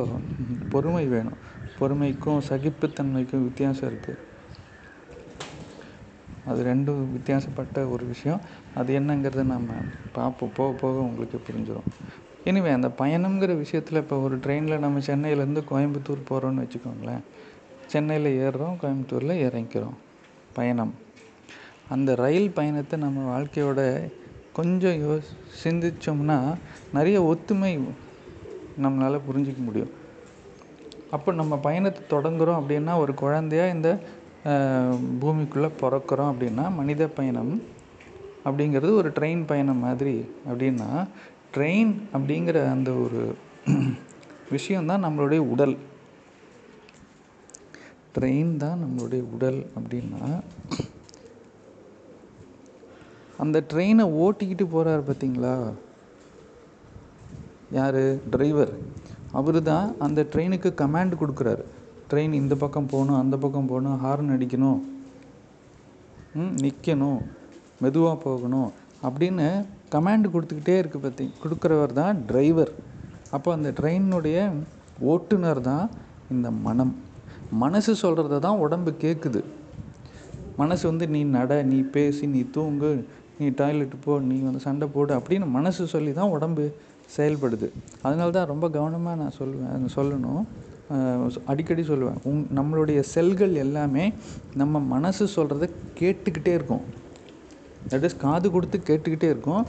பொறுமை 0.68 1.06
வேணும். 1.06 1.38
பொறுமைக்கும் 1.78 2.40
சகிப்புத்தன்மைக்கும் 2.48 3.46
வித்தியாசம் 3.48 3.88
இருக்குது 3.90 4.28
அது 6.50 6.60
ரெண்டும் 6.64 7.00
வித்தியாசப்பட்ட 7.16 7.78
ஒரு 7.90 8.04
விஷயம். 8.06 8.40
அது 8.74 8.90
என்னங்கிறத 9.00 9.42
நம்ம 9.42 9.72
பார்ப்போம். 10.12 10.52
போக 10.54 10.70
போக 10.82 10.96
உங்களுக்கு 10.98 11.38
புரிஞ்சிடும் 11.48 11.88
எனிவே 12.44 12.70
அந்த 12.72 12.88
பயணம்ங்கிற 12.98 13.56
விஷயத்தில் 13.56 14.00
இப்போ 14.02 14.16
ஒரு 14.18 14.36
ட்ரெயினில் 14.36 14.82
நம்ம 14.84 15.00
சென்னையிலேருந்து 15.08 15.62
கோயம்புத்தூர் 15.70 16.28
போகிறோன்னு 16.30 16.62
வச்சுக்கோங்களேன். 16.64 17.24
சென்னையில் 17.86 18.30
ஏறுறோம் 18.42 18.76
கோயம்புத்தூரில் 18.82 19.42
இறங்கிக்கிறோம். 19.46 19.96
பயணம். 20.52 20.94
அந்த 21.88 22.14
ரயில் 22.14 22.50
பயணத்தை 22.50 22.96
நம்ம 22.98 23.20
வாழ்க்கையோட 23.32 23.80
கொஞ்சம் 24.58 24.96
யோ 25.02 25.12
சிந்திச்சோம்னா 25.62 26.38
நிறைய 26.96 27.18
ஒத்துமை 27.32 27.72
நம்மளால் 28.84 29.26
புரிஞ்சிக்க 29.28 29.60
முடியும். 29.64 29.92
அப்போ 31.16 31.30
நம்ம 31.40 31.54
பயணத்தை 31.66 32.02
தொடங்குகிறோம் 32.08 32.60
அப்படின்னா 32.60 32.92
ஒரு 33.02 33.12
குழந்தையா 33.22 33.66
இந்த 33.76 33.90
பூமிக்குள்ளே 35.22 35.70
பிறக்கிறோம் 35.82 36.30
அப்படின்னா 36.32 36.64
மனித 36.76 37.08
பயணம் 37.18 37.52
அப்படிங்கிறது 38.44 38.92
ஒரு 39.00 39.08
ட்ரெயின் 39.18 39.42
பயணம் 39.50 39.84
மாதிரி. 39.86 40.14
அப்படின்னா 40.48 40.90
ட்ரெயின் 41.54 41.92
அப்படிங்கிற 42.14 42.58
அந்த 42.74 42.90
ஒரு 43.04 43.22
விஷயந்தான் 44.50 45.04
நம்மளுடைய 45.04 45.40
உடல். 45.54 45.76
ட்ரெயின் 48.16 48.52
தான் 48.62 48.80
நம்மளுடைய 48.84 49.22
உடல் 49.34 49.60
அப்படின்னா 49.78 50.22
அந்த 53.42 53.58
ட்ரெயினை 53.70 54.04
ஓட்டிக்கிட்டு 54.22 54.64
போகிறாரு 54.74 55.02
பார்த்தீங்களா 55.08 55.54
யார்? 57.78 58.02
டிரைவர் 58.32 58.72
அவர் 59.38 59.58
தான் 59.70 59.86
அந்த 60.04 60.20
ட்ரெயினுக்கு 60.30 60.70
கமாண்ட் 60.80 61.20
கொடுக்குறாரு. 61.20 61.64
ட்ரெயின் 62.10 62.32
இந்த 62.42 62.54
பக்கம் 62.62 62.88
போகணும் 62.92 63.20
அந்த 63.22 63.36
பக்கம் 63.42 63.68
போகணும் 63.72 64.00
ஹார்ன் 64.04 64.32
அடிக்கணும். 64.36 64.80
நிற்கணும் 66.64 67.20
மெதுவாக 67.82 68.16
போகணும். 68.24 68.70
அப்படின்னு 69.06 69.46
கமாண்ட் 69.94 70.32
கொடுத்துக்கிட்டே 70.32 70.74
இருக்குது 70.80 71.04
பற்றி 71.04 71.24
கொடுக்குறவர் 71.42 71.94
தான் 72.00 72.18
டிரைவர் 72.30 72.72
அப்போ 73.36 73.48
அந்த 73.56 73.68
ட்ரெயினுடைய 73.78 74.38
ஓட்டுநர் 75.12 75.62
தான் 75.70 75.86
இந்த 76.34 76.48
மனம். 76.66 76.92
மனசு 77.62 77.92
சொல்கிறத 78.02 78.40
தான் 78.46 78.60
உடம்பு 78.64 78.90
கேட்குது 79.04 79.40
மனசு 80.60 80.84
வந்து 80.90 81.06
நீ 81.14 81.20
நட 81.36 81.52
நீ 81.70 81.78
பேசி 81.94 82.24
நீ 82.34 82.40
தூங்கு 82.56 82.90
நீ 83.40 83.46
டாய்லெட் 83.60 83.94
போ 84.04 84.14
நீ 84.30 84.36
வந்து 84.46 84.60
சண்டை 84.68 84.86
போடு 84.94 85.12
அப்படின்னு 85.18 85.46
மனசு 85.58 85.82
சொல்லி 85.94 86.12
தான் 86.20 86.32
உடம்பு 86.36 86.64
செயல்படுது. 87.16 87.68
அதனால 88.06 88.28
தான் 88.36 88.50
ரொம்ப 88.52 88.66
கவனமாக 88.76 89.16
நான் 89.22 89.36
சொல்லுவேன் 89.38 89.92
சொல்லணும். 89.96 90.42
அடிக்கடி 91.50 91.82
சொல்லுவேன் 91.90 92.18
உங் 92.28 92.40
நம்மளுடைய 92.58 93.00
செல்கள் 93.14 93.52
எல்லாமே 93.64 94.04
நம்ம 94.60 94.80
மனசு 94.94 95.24
சொல்கிறத 95.36 95.66
கேட்டுக்கிட்டே 96.00 96.52
இருக்கும். 96.58 96.84
தட் 97.92 98.06
இஸ் 98.08 98.18
காது 98.24 98.46
கொடுத்து 98.54 98.78
கேட்டுக்கிட்டே 98.88 99.28
இருக்கும். 99.34 99.62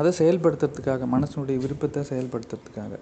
அதை 0.00 0.10
செயல்படுத்துறதுக்காக 0.20 1.06
மனசனுடைய 1.14 1.56
விருப்பத்தை 1.64 2.02
செயல்படுத்துறதுக்காக. 2.10 2.92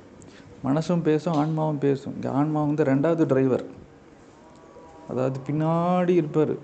மனசும் 0.66 1.02
பேசும் 1.08 1.36
ஆன்மாவும் 1.40 1.82
பேசும். 1.86 2.14
இங்கே 2.18 2.30
ஆன்மா 2.38 2.60
வந்து 2.70 2.84
ரெண்டாவது 2.92 3.24
டிரைவர் 3.32 3.64
அதாவது 5.10 5.38
பின்னாடி 5.48 6.14
இருப்பார் 6.20 6.54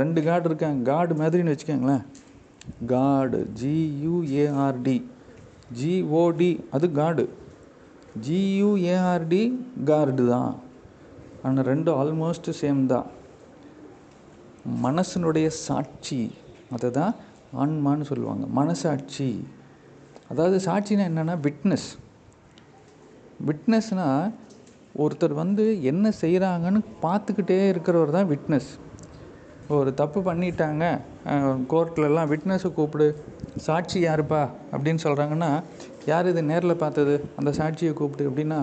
ரெண்டு 0.00 0.20
காட் 0.26 0.46
இருக்காங்க 0.48 0.82
காடு 0.90 1.14
மாதிரின்னு 1.20 1.52
வச்சுக்கோங்களேன். 1.52 2.04
காடு 2.92 3.38
ஜியூஏஆர்டி 3.60 4.96
ஜிஓடி 5.80 6.52
அது 6.76 6.86
காடு 7.00 7.24
ஜியூஏஆர்டி 8.26 9.42
கார்டு 9.90 10.24
தான். 10.34 10.54
ஆனால் 11.46 11.68
ரெண்டும் 11.70 11.98
ஆல்மோஸ்ட் 12.00 12.48
சேம் 12.60 12.82
தான். 12.94 13.08
மனசினுடைய 14.86 15.46
சாட்சி. 15.66 16.20
அதை 16.76 16.88
தான் 17.00 17.14
ஆன்மான்னு 17.62 18.06
சொல்லுவாங்க. 18.10 18.44
மனசாட்சி. 18.60 19.28
அதாவது 20.32 20.56
சாட்சினா 20.68 21.04
என்னென்னா 21.10 21.36
விட்னஸ் 21.46 21.88
விட்னஸ்னால் 23.48 24.32
ஒருத்தர் 25.02 25.34
வந்து 25.42 25.64
என்ன 25.90 26.12
செய்கிறாங்கன்னு 26.22 26.80
பார்த்துக்கிட்டே 27.04 27.58
இருக்கிறவர் 27.72 28.16
தான் 28.16 28.30
விட்னஸ் 28.32 28.70
ஒரு 29.76 29.90
தப்பு 30.00 30.20
பண்ணிட்டாங்க 30.26 30.84
கோர்ட்லலாம் 31.72 32.30
விட்னஸை 32.32 32.70
கூப்பிடு 32.78 33.06
சாட்சி 33.66 33.98
யாருப்பா 34.04 34.42
அப்படின்னு 34.72 35.00
சொல்கிறாங்கன்னா 35.04 35.50
யார் 36.10 36.28
இது 36.30 36.42
நேரில் 36.50 36.82
பார்த்தது? 36.82 37.14
அந்த 37.38 37.50
சாட்சியை 37.58 37.92
கூப்பிடு 38.00 38.28
அப்படின்னா 38.30 38.60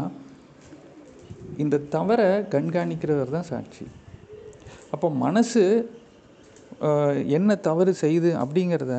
இந்த 1.64 1.82
தவறை 1.96 2.30
கண்காணிக்கிறவர் 2.54 3.36
தான் 3.38 3.50
சாட்சி. 3.52 3.86
அப்போ 4.94 5.08
மனசு 5.26 5.64
என்ன 7.38 7.56
தவறு 7.68 7.92
செய்யுது 8.04 8.32
அப்படிங்கிறத 8.44 8.96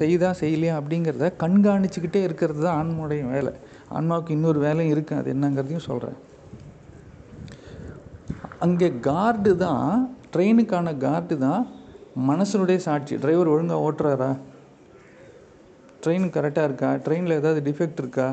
செய்தா 0.00 0.30
செய்யலையா 0.40 0.74
அப்படிங்கிறத 0.80 1.26
கண்காணிச்சுக்கிட்டே 1.42 2.20
இருக்கிறது 2.28 2.60
தான் 2.66 2.78
ஆன்மாவுடைய 2.80 3.22
வேலை. 3.34 3.52
ஆன்மாவுக்கு 3.96 4.34
இன்னொரு 4.36 4.58
வேலையும் 4.66 4.94
இருக்குது 4.94 5.20
அது 5.20 5.32
என்னங்கிறதையும் 5.34 5.88
சொல்கிறேன் 5.90 6.18
அங்கே 8.64 8.88
கார்டு 9.08 9.52
தான் 9.56 9.90
ட்ரெயினுக்கான 10.32 10.96
கார்டு 11.04 11.36
தான் 11.46 11.62
மனசனுடைய 12.30 12.78
சாட்சி. 12.86 13.14
டிரைவர் 13.22 13.52
ஒழுங்காக 13.52 13.84
ஓட்டுறாரா? 13.86 14.30
ட்ரெயின் 16.02 16.26
கரெக்டாக 16.36 16.68
இருக்கா? 16.68 16.90
ட்ரெயினில் 17.06 17.38
ஏதாவது 17.40 17.60
டிஃபெக்ட் 17.68 18.00
இருக்கா? 18.04 18.28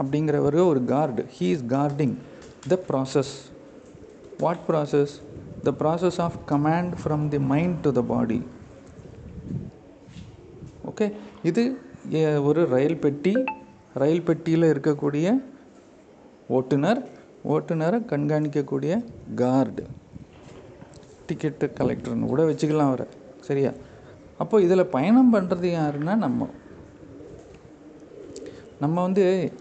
அப்படிங்கிறவர் 0.00 0.58
ஒரு 0.72 0.80
guard 0.92 1.22
he 1.36 1.46
is 1.54 1.64
guarding 1.74 2.14
the 2.70 2.76
process 2.88 3.32
what 4.44 4.62
process 4.68 5.14
the 5.66 5.72
process 5.80 6.18
of 6.26 6.38
command 6.52 6.92
from 7.02 7.24
the 7.34 7.40
mind 7.52 7.76
to 7.86 7.90
the 7.98 8.02
body 8.12 8.38
okay 10.90 11.06
இது 11.50 11.62
ஒரு 12.48 12.62
ரயில் 12.74 12.98
பெட்டி. 13.04 13.34
ரயில் 14.02 14.24
பெட்டியில் 14.28 14.66
இருக்கக்கூடிய 14.72 15.26
ஓட்டுநர் 16.56 17.00
ஓட்டுநரை 17.48 17.98
கண்காணிக்கக்கூடிய 18.12 19.04
கார்டு 19.34 19.84
டிக்கெட்டு 21.26 21.66
கலெக்டர்னு 21.78 22.26
கூட 22.26 22.42
வச்சுக்கலாம் 22.44 22.90
அவரை. 22.90 23.06
சரியா? 23.40 23.72
அப்போ 24.38 24.60
இதில் 24.60 24.86
பயணம் 24.86 25.34
பண்ணுறது 25.34 25.68
யாருன்னா 25.78 26.14
நம்ம. 26.16 26.48
நம்ம 28.80 29.02
வந்து 29.02 29.52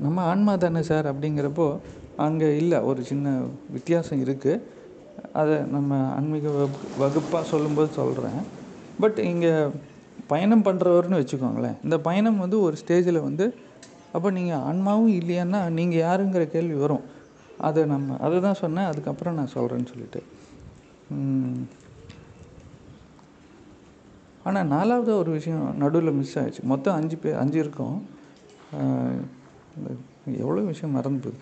நம்ம 0.00 0.22
ஆன்மா 0.22 0.56
தானே 0.56 0.82
சார் 0.82 1.06
அப்படிங்கிறப்போ 1.12 1.78
அங்கே 2.16 2.56
இல்லை 2.56 2.78
ஒரு 2.80 3.04
சின்ன 3.04 3.40
வித்தியாசம் 3.70 4.22
இருக்குது 4.24 4.62
அதை 5.32 5.56
நம்ம 5.58 6.14
ஆன்மீக 6.14 6.48
வகுப்பு 6.48 7.04
வகுப்பாக 7.04 7.44
சொல்லும்போது 7.44 7.92
சொல்கிறேன் 7.92 8.40
பட் 9.00 9.18
இங்கே 9.18 9.52
பயணம் 10.26 10.64
பண்ணுறவர்னு 10.64 11.20
வச்சுக்கோங்களேன். 11.20 11.76
இந்த 11.84 12.00
பயணம் 12.00 12.38
வந்து 12.38 12.60
ஒரு 12.60 12.76
ஸ்டேஜில் 12.86 13.20
வந்து 13.20 13.54
அப்போ 14.14 14.28
நீங்கள் 14.38 14.64
ஆன்மாவும் 14.68 15.14
இல்லையான்னா 15.20 15.60
நீங்கள் 15.78 16.02
யாருங்கிற 16.06 16.44
கேள்வி 16.54 16.76
வரும். 16.84 17.04
அதை 17.68 17.80
நம்ம 17.92 18.16
அதை 18.26 18.36
தான் 18.46 18.60
சொன்னேன் 18.62 18.88
அதுக்கப்புறம் 18.90 19.36
நான் 19.38 19.54
சொல்கிறேன்னு 19.56 19.90
சொல்லிட்டு. 19.92 20.20
ஆனால் 24.46 24.68
நாலாவது 24.74 25.10
ஒரு 25.22 25.30
விஷயம் 25.38 25.64
நடுவில் 25.82 26.16
மிஸ் 26.18 26.36
ஆகிடுச்சு 26.40 26.62
மொத்தம் 26.72 26.96
அஞ்சு 26.98 27.16
பேர் 27.22 27.40
அஞ்சு 27.42 27.58
இருக்கும். 27.64 27.96
எவ்வளோ 30.44 30.62
விஷயம் 30.72 30.94
மறந்து 30.98 31.20
போகுது. 31.24 31.38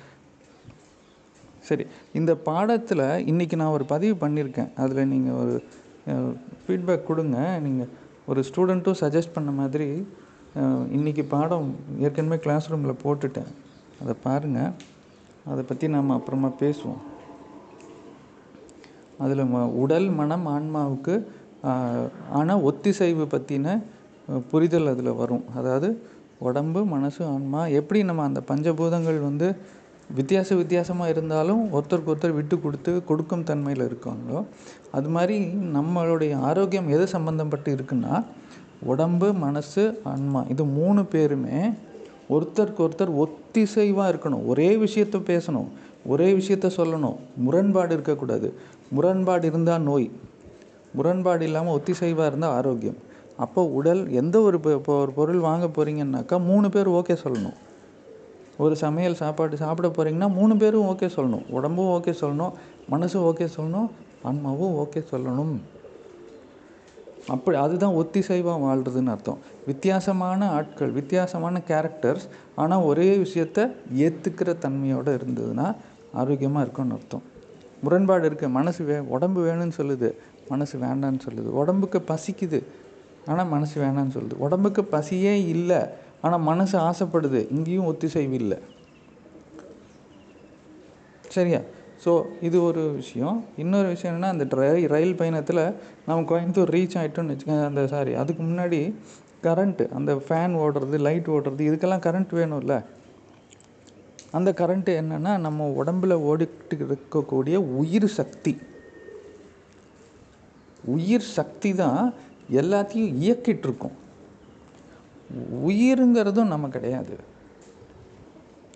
சரி 1.68 1.84
இந்த 2.18 2.32
பாடத்தில் 2.48 3.04
இன்றைக்கி 3.30 3.56
நான் 3.60 3.74
ஒரு 3.76 3.84
பதிவு 3.92 4.14
பண்ணியிருக்கேன். 4.24 4.70
அதில் 4.82 5.10
நீங்கள் 5.12 5.38
ஒரு 5.42 5.54
ஃபீட்பேக் 6.64 7.08
கொடுங்க. 7.10 7.38
நீங்கள் 7.66 7.90
ஒரு 8.30 8.40
ஸ்டூடெண்ட்டும் 8.48 8.98
சஜஸ்ட் 9.02 9.34
பண்ண 9.36 9.50
மாதிரி 9.60 9.88
இன்றைக்கி 10.96 11.22
பாடம் 11.32 11.66
ஏற்கனவே 12.04 12.36
கிளாஸ் 12.44 12.68
ரூமில் 12.72 13.00
போட்டுட்டேன். 13.02 13.50
அதை 14.02 14.12
பாருங்கள் 14.26 14.72
அதை 15.50 15.62
பற்றி 15.70 15.86
நம்ம 15.94 16.14
அப்புறமா 16.18 16.48
பேசுவோம். 16.62 17.02
அதில் 19.24 19.42
உடல் 19.82 20.08
மனம் 20.20 20.46
ஆன்மாவுக்கு 20.54 21.14
ஆனால் 22.38 22.64
ஒத்திசைவு 22.70 23.26
பற்றின 23.34 23.76
புரிதல் 24.52 24.90
அதில் 24.92 25.18
வரும். 25.20 25.44
அதாவது 25.58 25.88
உடம்பு 26.48 26.80
மனசு 26.94 27.22
ஆன்மா 27.34 27.60
எப்படி 27.80 28.00
நம்ம 28.08 28.24
அந்த 28.30 28.40
பஞ்சபூதங்கள் 28.50 29.20
வந்து 29.28 29.48
வித்தியாச 30.18 30.48
வித்தியாசமாக 30.62 31.12
இருந்தாலும் 31.12 31.62
ஒருத்தருக்கு 31.76 32.12
ஒருத்தர் 32.12 32.38
விட்டு 32.38 32.56
கொடுத்து 32.64 32.92
கொடுக்கும் 33.10 33.46
தன்மையில் 33.48 33.88
இருக்காங்களோ 33.88 34.40
அது 34.96 35.08
மாதிரி 35.16 35.36
நம்மளுடைய 35.76 36.34
ஆரோக்கியம் 36.48 36.90
எது 36.96 37.06
சம்மந்தப்பட்டு 37.14 37.70
இருக்குன்னா 37.76 38.14
உடம்பு 38.80 39.32
மனசு 39.32 40.00
ஆன்மா. 40.04 40.44
இது 40.48 40.64
மூணு 40.64 41.04
பேருமே 41.04 41.68
ஒருத்தருக்கு 42.30 42.78
ஒருத்தர் 42.78 43.24
ஒத்திசைவாக 43.24 44.12
இருக்கணும். 44.12 44.46
ஒரே 44.46 44.76
விஷயத்த 44.76 45.18
பேசணும். 45.18 45.66
ஒரே 46.06 46.32
விஷயத்த 46.32 46.70
சொல்லணும். 46.76 47.16
முரண்பாடு 47.36 47.92
இருக்கக்கூடாது. 47.92 48.54
முரண்பாடு 48.90 49.46
இருந்தால் 49.46 49.82
நோய். 49.82 50.10
முரண்பாடு 50.94 51.44
இல்லாமல் 51.44 51.80
ஒத்திசைவாக 51.80 52.26
இருந்தால் 52.26 52.52
ஆரோக்கியம். 52.52 52.96
அப்போ 53.36 53.64
உடல் 53.64 54.10
எந்த 54.10 54.40
ஒரு 54.40 54.60
இப்போ 54.62 54.98
ஒரு 54.98 55.12
பொருள் 55.12 55.38
வாங்க 55.38 55.66
போகிறீங்கன்னாக்கா 55.66 56.44
மூணு 56.44 56.70
பேர் 56.70 56.88
ஓகே 56.88 57.16
சொல்லணும். 57.24 57.54
ஒரு 58.58 58.76
சமையல் 58.76 59.14
சாப்பாடு 59.14 59.56
சாப்பிட 59.56 59.88
போகிறீங்கன்னா 59.88 60.32
மூணு 60.32 60.56
பேரும் 60.56 60.88
ஓகே 60.88 61.10
சொல்லணும். 61.16 61.50
உடம்பும் 61.50 62.02
ஓகே 62.02 62.14
சொல்லணும். 62.20 62.52
மனசும் 62.90 63.32
ஓகே 63.32 63.48
சொல்லணும். 63.56 63.88
ஆன்மாவும் 64.22 64.86
ஓகே 64.86 65.04
சொல்லணும். 65.10 65.56
அப்படி 67.28 67.56
அதுதான் 67.56 67.94
ஒத்திசைவாக 67.94 68.60
வாழ்கிறதுன்னு 68.66 69.06
அர்த்தம். 69.06 69.38
வித்தியாசமான 69.66 70.48
ஆட்கள் 70.50 70.90
வித்தியாசமான 70.90 71.60
கேரக்டர்ஸ் 71.68 72.26
ஆனால் 72.54 72.82
ஒரே 72.82 73.16
விஷயத்த 73.16 73.74
ஏற்றுக்கிற 73.96 74.56
தன்மையோடு 74.64 75.12
இருந்ததுன்னா 75.16 75.76
ஆரோக்கியமாக 76.12 76.64
இருக்கும்னு 76.64 76.94
அர்த்தம். 76.94 77.22
முரண்பாடு 77.82 78.30
இருக்குது 78.30 78.48
மனசு 78.48 78.84
வே 78.84 78.98
உடம்பு 78.98 79.40
வேணும்னு 79.46 79.72
சொல்லுது. 79.76 80.12
மனசு 80.48 80.78
வேண்டான்னு 80.78 81.20
சொல்லுது. 81.28 81.50
உடம்புக்கு 81.62 82.04
பசிக்குது. 82.08 82.62
ஆனால் 83.26 83.46
மனசு 83.46 83.82
வேணான்னு 83.82 84.14
சொல்லுது. 84.18 84.34
உடம்புக்கு 84.36 84.84
பசியே 84.84 85.46
இல்லை. 85.46 85.80
ஆனால் 86.20 86.40
மனசு 86.40 86.78
ஆசைப்படுது. 86.78 87.52
இங்கேயும் 87.52 87.84
ஒத்திசைவு 87.84 88.32
இல்லை. 88.32 88.58
சரியா? 91.28 91.58
ஸோ 92.04 92.12
இது 92.46 92.56
ஒரு 92.62 92.82
விஷயம். 93.00 93.36
இன்னொரு 93.62 93.88
விஷயம் 93.88 94.12
என்னென்னா 94.12 94.32
அந்த 94.34 94.44
ரயில் 94.60 94.88
ரயில் 94.94 95.14
பயணத்தில் 95.20 95.62
நம்ம 96.06 96.18
கோயம்புத்தூர் 96.30 96.72
ரீச் 96.76 96.98
ஆகிட்டோம்னு 97.00 97.32
வச்சுக்கோங்க 97.34 97.66
அந்த 97.70 97.86
சாரி. 97.94 98.12
அதுக்கு 98.22 98.42
முன்னாடி 98.42 98.80
கரண்ட்டு 99.46 99.84
அந்த 99.98 100.12
ஃபேன் 100.26 100.54
ஓடுறது 100.64 100.98
லைட் 101.06 101.28
ஓடுறது 101.36 101.62
இதுக்கெல்லாம் 101.68 102.04
கரண்ட் 102.06 102.32
வேணும்ல. 102.40 102.76
அந்த 104.36 104.50
கரண்ட்டு 104.60 104.92
என்னன்னா 105.02 105.32
நம்ம 105.46 105.68
உடம்புல 105.80 106.14
ஓடிட்டு 106.30 106.76
இருக்கக்கூடிய 106.88 107.56
உயிர் 107.80 108.08
சக்தி. 108.18 108.52
உயிர் 110.94 111.28
சக்தி 111.38 111.70
தான் 111.74 112.02
எல்லாத்தையும் 112.60 113.14
இயக்கிட்டு 113.22 113.66
இருக்கும். 113.68 113.96
உயிருங்கிறதும் 115.68 116.52
நம்ம 116.54 116.68
கிடையாது. 116.68 117.14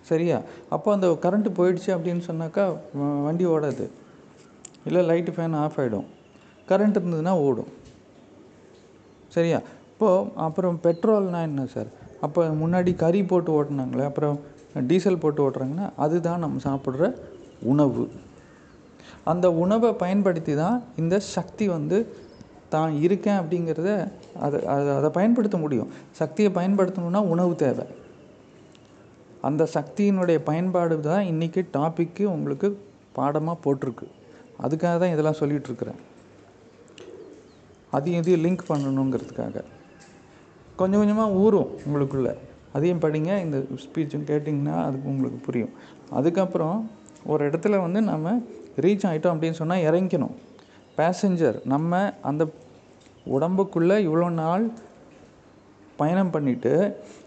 சரியா? 0.00 0.40
அப்போ 0.68 0.92
அந்த 0.92 1.06
கரண்ட்டு 1.08 1.52
போயிடுச்சு 1.56 1.86
அப்படின்னு 1.86 2.22
சொன்னாக்கா 2.26 2.76
வ- 2.98 3.24
வண்டி 3.24 3.46
ஓடாது. 3.46 3.88
இல்லை 4.84 5.08
லைட்டு 5.08 5.24
ஃபேன் 5.24 5.56
ஆஃப் 5.56 5.78
ஆகிடும் 5.78 6.04
கரண்ட் 6.68 6.96
இருந்ததுன்னா 6.98 7.30
ஓடும். 7.30 7.66
சரியா? 9.28 9.60
இப்போது 9.92 10.30
அப்புறம் 10.34 10.80
பெட்ரோல்னால் 10.82 11.42
என்ன 11.42 11.66
சார் 11.66 11.86
அப்போ 12.20 12.46
முன்னாடி 12.46 12.96
கறி 12.96 13.24
போட்டு 13.24 13.62
ஓட்டினாங்களே 13.62 14.04
அப்புறம் 14.04 14.40
டீசல் 14.86 15.18
போட்டு 15.18 15.50
ஓட்டுறாங்கன்னா 15.50 15.90
அதுதான் 15.96 16.38
நம்ம 16.38 16.60
சாப்பிட்ற 16.64 17.16
உணவு. 17.62 18.10
அந்த 19.24 19.52
உணவை 19.52 19.92
பயன்படுத்தி 19.92 20.54
தான் 20.54 20.82
இந்த 20.96 21.20
சக்தி 21.20 21.68
வந்து 21.68 22.14
தான் 22.68 23.00
இருக்கேன் 23.00 23.38
அப்படிங்கிறத 23.38 24.08
அதை 24.40 24.66
அதை 24.66 24.88
அதை 24.88 25.10
பயன்படுத்த 25.10 25.56
முடியும். 25.56 25.92
சக்தியை 26.10 26.52
பயன்படுத்தணும்னா 26.54 27.16
உணவு 27.16 27.54
தேவை. 27.54 27.84
அந்த 29.48 29.62
சக்தியினுடைய 29.74 30.38
பயன்பாடு 30.48 31.00
தான் 31.00 31.24
இன்றைக்கி 31.32 31.60
டாப்பிக்கு 31.76 32.24
உங்களுக்கு 32.24 32.68
பாடமாக 33.18 33.58
போட்டிருக்கு. 33.64 34.06
அதுக்காக 34.64 34.94
தான் 35.02 35.12
இதெல்லாம் 35.14 35.40
சொல்லிகிட்ருக்குறேன் 35.40 36.00
அதையும் 37.96 38.20
இதையும் 38.22 38.42
லிங்க் 38.44 38.68
பண்ணணுங்கிறதுக்காக. 38.68 39.64
கொஞ்சம் 40.80 41.00
கொஞ்சமாக 41.00 41.32
ஊறும் 41.32 41.70
உங்களுக்குள்ள. 41.86 42.30
அதையும் 42.72 43.00
படிங்க 43.00 43.30
இந்த 43.44 43.58
ஸ்பீச்சும் 43.84 44.28
கேட்டிங்கன்னா 44.30 44.76
அதுக்கு 44.86 45.08
உங்களுக்கு 45.08 45.38
புரியும். 45.46 45.72
அதுக்கப்புறம் 46.10 46.90
ஒரு 47.32 47.50
இடத்துல 47.50 47.80
வந்து 47.80 48.00
நம்ம 48.10 48.36
ரீச் 48.84 49.06
ஆகிட்டோம் 49.08 49.34
அப்படின்னு 49.34 49.60
சொன்னால் 49.62 49.86
இறங்கிக்கணும். 49.88 50.36
பேசஞ்சர் 51.00 51.58
நம்ம 51.64 52.12
அந்த 52.30 52.42
உடம்புக்குள்ளே 53.36 53.96
இவ்வளோ 54.06 54.28
நாள் 54.42 54.64
பயணம் 55.96 56.32
பண்ணிவிட்டு 56.34 56.72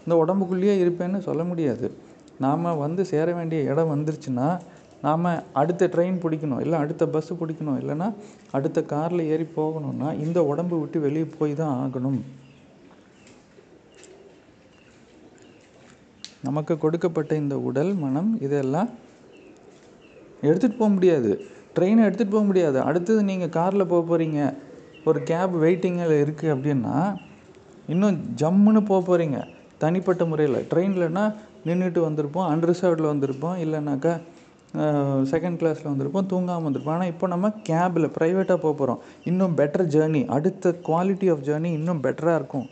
இந்த 0.06 0.13
உடம்புக்குள்ளேயே 0.21 0.76
இருப்பேன்னு 0.84 1.19
சொல்ல 1.28 1.43
முடியாது. 1.43 1.88
நாம் 2.45 2.79
வந்து 2.83 3.05
சேர 3.11 3.27
வேண்டிய 3.33 3.61
இடம் 3.71 3.91
வந்துருச்சுன்னா 3.93 4.47
நாம் 5.01 5.25
அடுத்த 5.61 5.89
ட்ரெயின் 5.93 6.19
பிடிக்கணும் 6.23 6.61
இல்லை 6.63 6.77
அடுத்த 6.83 7.05
பஸ்ஸு 7.13 7.33
பிடிக்கணும் 7.39 7.79
இல்லைன்னா 7.81 8.07
அடுத்த 8.57 8.81
காரில் 8.91 9.29
ஏறி 9.33 9.47
போகணும்னா 9.55 10.09
இந்த 10.25 10.39
உடம்பு 10.51 10.79
விட்டு 10.79 10.99
வெளியே 11.05 11.25
போய் 11.39 11.55
தான் 11.61 11.75
ஆகணும். 11.83 12.21
நமக்கு 16.47 16.73
கொடுக்கப்பட்ட 16.77 17.35
இந்த 17.35 17.55
உடல் 17.69 17.93
மனம் 18.03 18.31
இதெல்லாம் 18.45 18.89
எடுத்துகிட்டு 20.47 20.79
போக 20.79 20.91
முடியாது. 20.95 21.31
ட்ரெயினை 21.75 22.01
எடுத்துகிட்டு 22.07 22.35
போக 22.37 22.45
முடியாது. 22.49 22.79
அடுத்தது 22.89 23.21
நீங்கள் 23.23 23.53
காரில் 23.59 23.91
போக 23.91 24.01
போகிறீங்க 24.09 24.39
ஒரு 25.09 25.19
கேப் 25.29 25.55
வெயிட்டிங்கில் 25.63 26.19
இருக்குது 26.23 26.53
அப்படின்னா 26.55 26.97
இன்னும் 27.93 28.17
ஜம்முன்னு 28.41 28.81
போக 28.89 28.99
போகிறீங்க 29.07 29.39
தனிப்பட்ட 29.83 30.25
முறையில். 30.25 30.59
ட்ரெயின்லன்னா 30.71 31.23
நின்றுட்டு 31.67 31.99
வந்திருப்போம் 32.08 32.47
அன்ரிசர்வ்டில் 32.54 33.12
வந்திருப்போம் 33.13 33.58
இல்லைனாக்கா 33.65 34.13
செகண்ட் 35.32 35.58
கிளாஸில் 35.62 35.89
வந்திருப்போம் 35.91 36.28
தூங்காமல் 36.32 36.65
வந்திருப்போம் 36.67 36.95
ஆனால் 36.97 37.12
இப்போ 37.12 37.26
நம்ம 37.34 37.49
கேபில் 37.69 38.08
ப்ரைவேட்டாக 38.15 38.58
போக 38.63 38.73
போகிறோம் 38.80 39.02
இன்னும் 39.30 39.58
பெட்டர் 39.60 39.86
ஜேர்னி 39.95 40.21
அடுத்த 40.36 40.71
குவாலிட்டி 40.88 41.28
ஆஃப் 41.34 41.43
ஜேர்னி 41.49 41.71
இன்னும் 41.80 42.02
பெட்டராக 42.06 42.39
இருக்கும். 42.39 42.67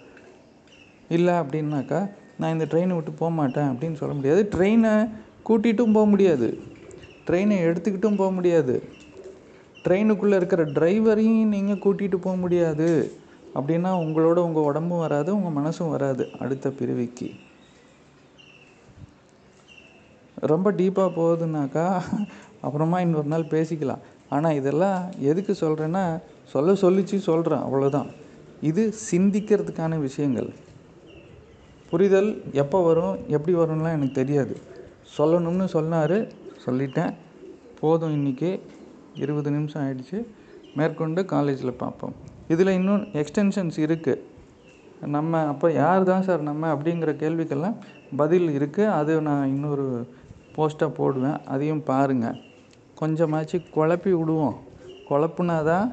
இல்லை 1.18 1.34
அப்படின்னாக்கா 1.42 2.00
நான் 2.40 2.54
இந்த 2.56 2.66
ட்ரெயினை 2.72 2.96
விட்டு 2.98 3.12
போக 3.22 3.32
மாட்டேன் 3.40 3.70
அப்படின்னு 3.72 4.00
சொல்ல 4.02 4.14
முடியாது. 4.20 4.44
ட்ரெயினை 4.56 4.94
கூட்டிகிட்டும் 5.50 5.96
போக 5.98 6.08
முடியாது. 6.14 6.50
ட்ரெயினை 7.28 7.58
எடுத்துக்கிட்டும் 7.68 8.20
போக 8.22 8.32
முடியாது. 8.38 8.76
ட்ரெயினுக்குள்ளே 9.86 10.36
இருக்கிற 10.40 10.64
டிரைவரையும் 10.78 11.54
நீங்கள் 11.56 11.82
கூட்டிகிட்டு 11.86 12.18
போக 12.26 12.36
முடியாது. 12.36 12.90
அப்படின்னா 13.56 13.92
உங்களோட 14.04 14.40
உங்கள் 14.48 14.68
உடம்பும் 14.72 15.04
வராது 15.06 15.30
உங்கள் 15.38 15.58
மனசும் 15.60 15.94
வராது. 15.96 16.26
அடுத்த 16.44 16.70
பிறவிக்கு 16.80 17.30
ரொம்ப 20.52 20.68
டீப்பாக 20.80 21.10
போகுதுன்னாக்கா 21.18 21.86
அப்புறமா 22.66 22.98
இன்னொரு 23.06 23.30
நாள் 23.34 23.52
பேசிக்கலாம். 23.54 24.02
ஆனால் 24.36 24.58
இதெல்லாம் 24.60 25.00
எதுக்கு 25.30 25.54
சொல்கிறேன்னா 25.62 26.04
சொல்ல 26.54 26.74
சொல்லிச்சு 26.84 27.18
சொல்கிறேன் 27.30 27.64
அவ்வளோதான் 27.68 28.10
இது 28.70 28.84
சிந்திக்கிறதுக்கான 29.12 30.00
விஷயங்கள். 30.08 30.50
புரிதல் 31.92 32.30
எப்போ 32.64 32.80
வரும் 32.88 33.16
எப்படி 33.36 33.54
வரும்லாம் 33.60 33.96
எனக்கு 33.98 34.20
தெரியாது. 34.22 34.56
சொல்லணும்னு 35.18 35.68
சொன்னார் 35.78 36.18
சொல்லிட்டேன். 36.66 37.14
போதும் 37.80 38.16
இன்றைக்கி 38.18 38.52
இருபது 39.24 39.50
நிமிஷம் 39.56 39.84
ஆயிடுச்சு. 39.86 40.20
மேற்கொண்டு 40.80 41.22
காலேஜில் 41.34 41.80
பார்ப்போம். 41.84 42.16
இதில் 42.54 42.78
இன்னும் 42.80 43.02
எக்ஸ்டென்ஷன்ஸ் 43.22 43.80
இருக்குது 43.86 44.22
நம்ம 45.16 45.40
அப்போ 45.52 45.68
யார் 45.82 46.10
தான் 46.10 46.26
சார் 46.28 46.42
நம்ம 46.48 46.64
அப்படிங்கிற 46.76 47.12
கேள்விக்கெல்லாம் 47.22 47.78
பதில் 48.20 48.50
இருக்குது 48.58 48.94
அது 49.00 49.14
நான் 49.28 49.46
இன்னொரு 49.54 49.86
போஸ்ட்டாக 50.56 50.98
போடுவேன் 51.00 51.38
அதையும் 51.54 51.84
பாருங்கள் 51.90 52.40
கொஞ்சமாச்சு 53.00 53.58
குழப்பி 53.76 54.12
விடுவோம். 54.20 54.58
குழப்புனா 55.10 55.58
தான் 55.70 55.88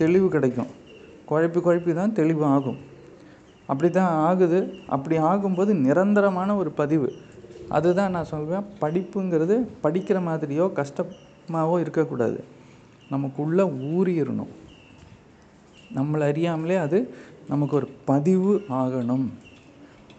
தெளிவு 0.00 0.26
கிடைக்கும். 0.34 0.70
குழப்பி 1.28 1.60
குழப்பி 1.66 1.92
தான் 2.00 2.16
தெளிவு 2.18 2.44
ஆகும். 2.54 2.80
அப்படி 3.70 3.88
தான் 3.90 4.14
ஆகுது. 4.28 4.60
அப்படி 4.94 5.16
ஆகும்போது 5.30 5.72
நிரந்தரமான 5.86 6.56
ஒரு 6.62 6.70
பதிவு. 6.80 7.08
அதுதான் 7.76 8.14
நான் 8.14 8.30
சொல்வேன் 8.32 8.66
படிப்புங்கிறது 8.80 9.56
படிக்கிற 9.84 10.18
மாதிரியோ 10.28 10.64
கஷ்டமாகவோ 10.80 11.76
இருக்கக்கூடாது. 11.84 12.40
நமக்குள்ளே 13.12 13.64
ஊறிடணும் 13.92 14.52
நம்மளை 15.96 16.24
அறியாமலே 16.32 16.76
அது 16.86 16.98
நமக்கு 17.52 17.74
ஒரு 17.78 17.88
பதிவு 18.10 18.52
ஆகணும். 18.80 19.26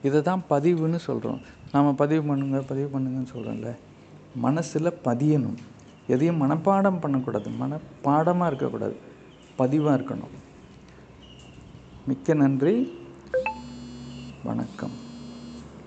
இதை 0.07 0.19
தான் 0.21 0.41
பதிவுன்னு 0.49 0.99
சொல்கிறோம் 1.09 1.41
நாம் 1.73 1.95
பதிவு 1.95 2.23
பண்ணுங்க 2.23 2.61
பதிவு 2.61 2.99
பண்ணுங்கன்னு 2.99 3.27
சொல்கிறோம்ல 3.35 3.75
மனசில் 4.35 4.97
பதியணும். 5.03 5.57
எதையும் 6.07 6.41
மனப்பாடம் 6.41 6.99
பண்ணக்கூடாது. 6.99 7.49
மனப்பாடமாக 7.49 8.45
இருக்கக்கூடாது. 8.45 8.95
பதிவாக 9.55 10.01
இருக்கணும். 10.01 10.35
மிக்க 12.07 12.33
நன்றி. 12.33 12.97
வணக்கம். 14.43 15.02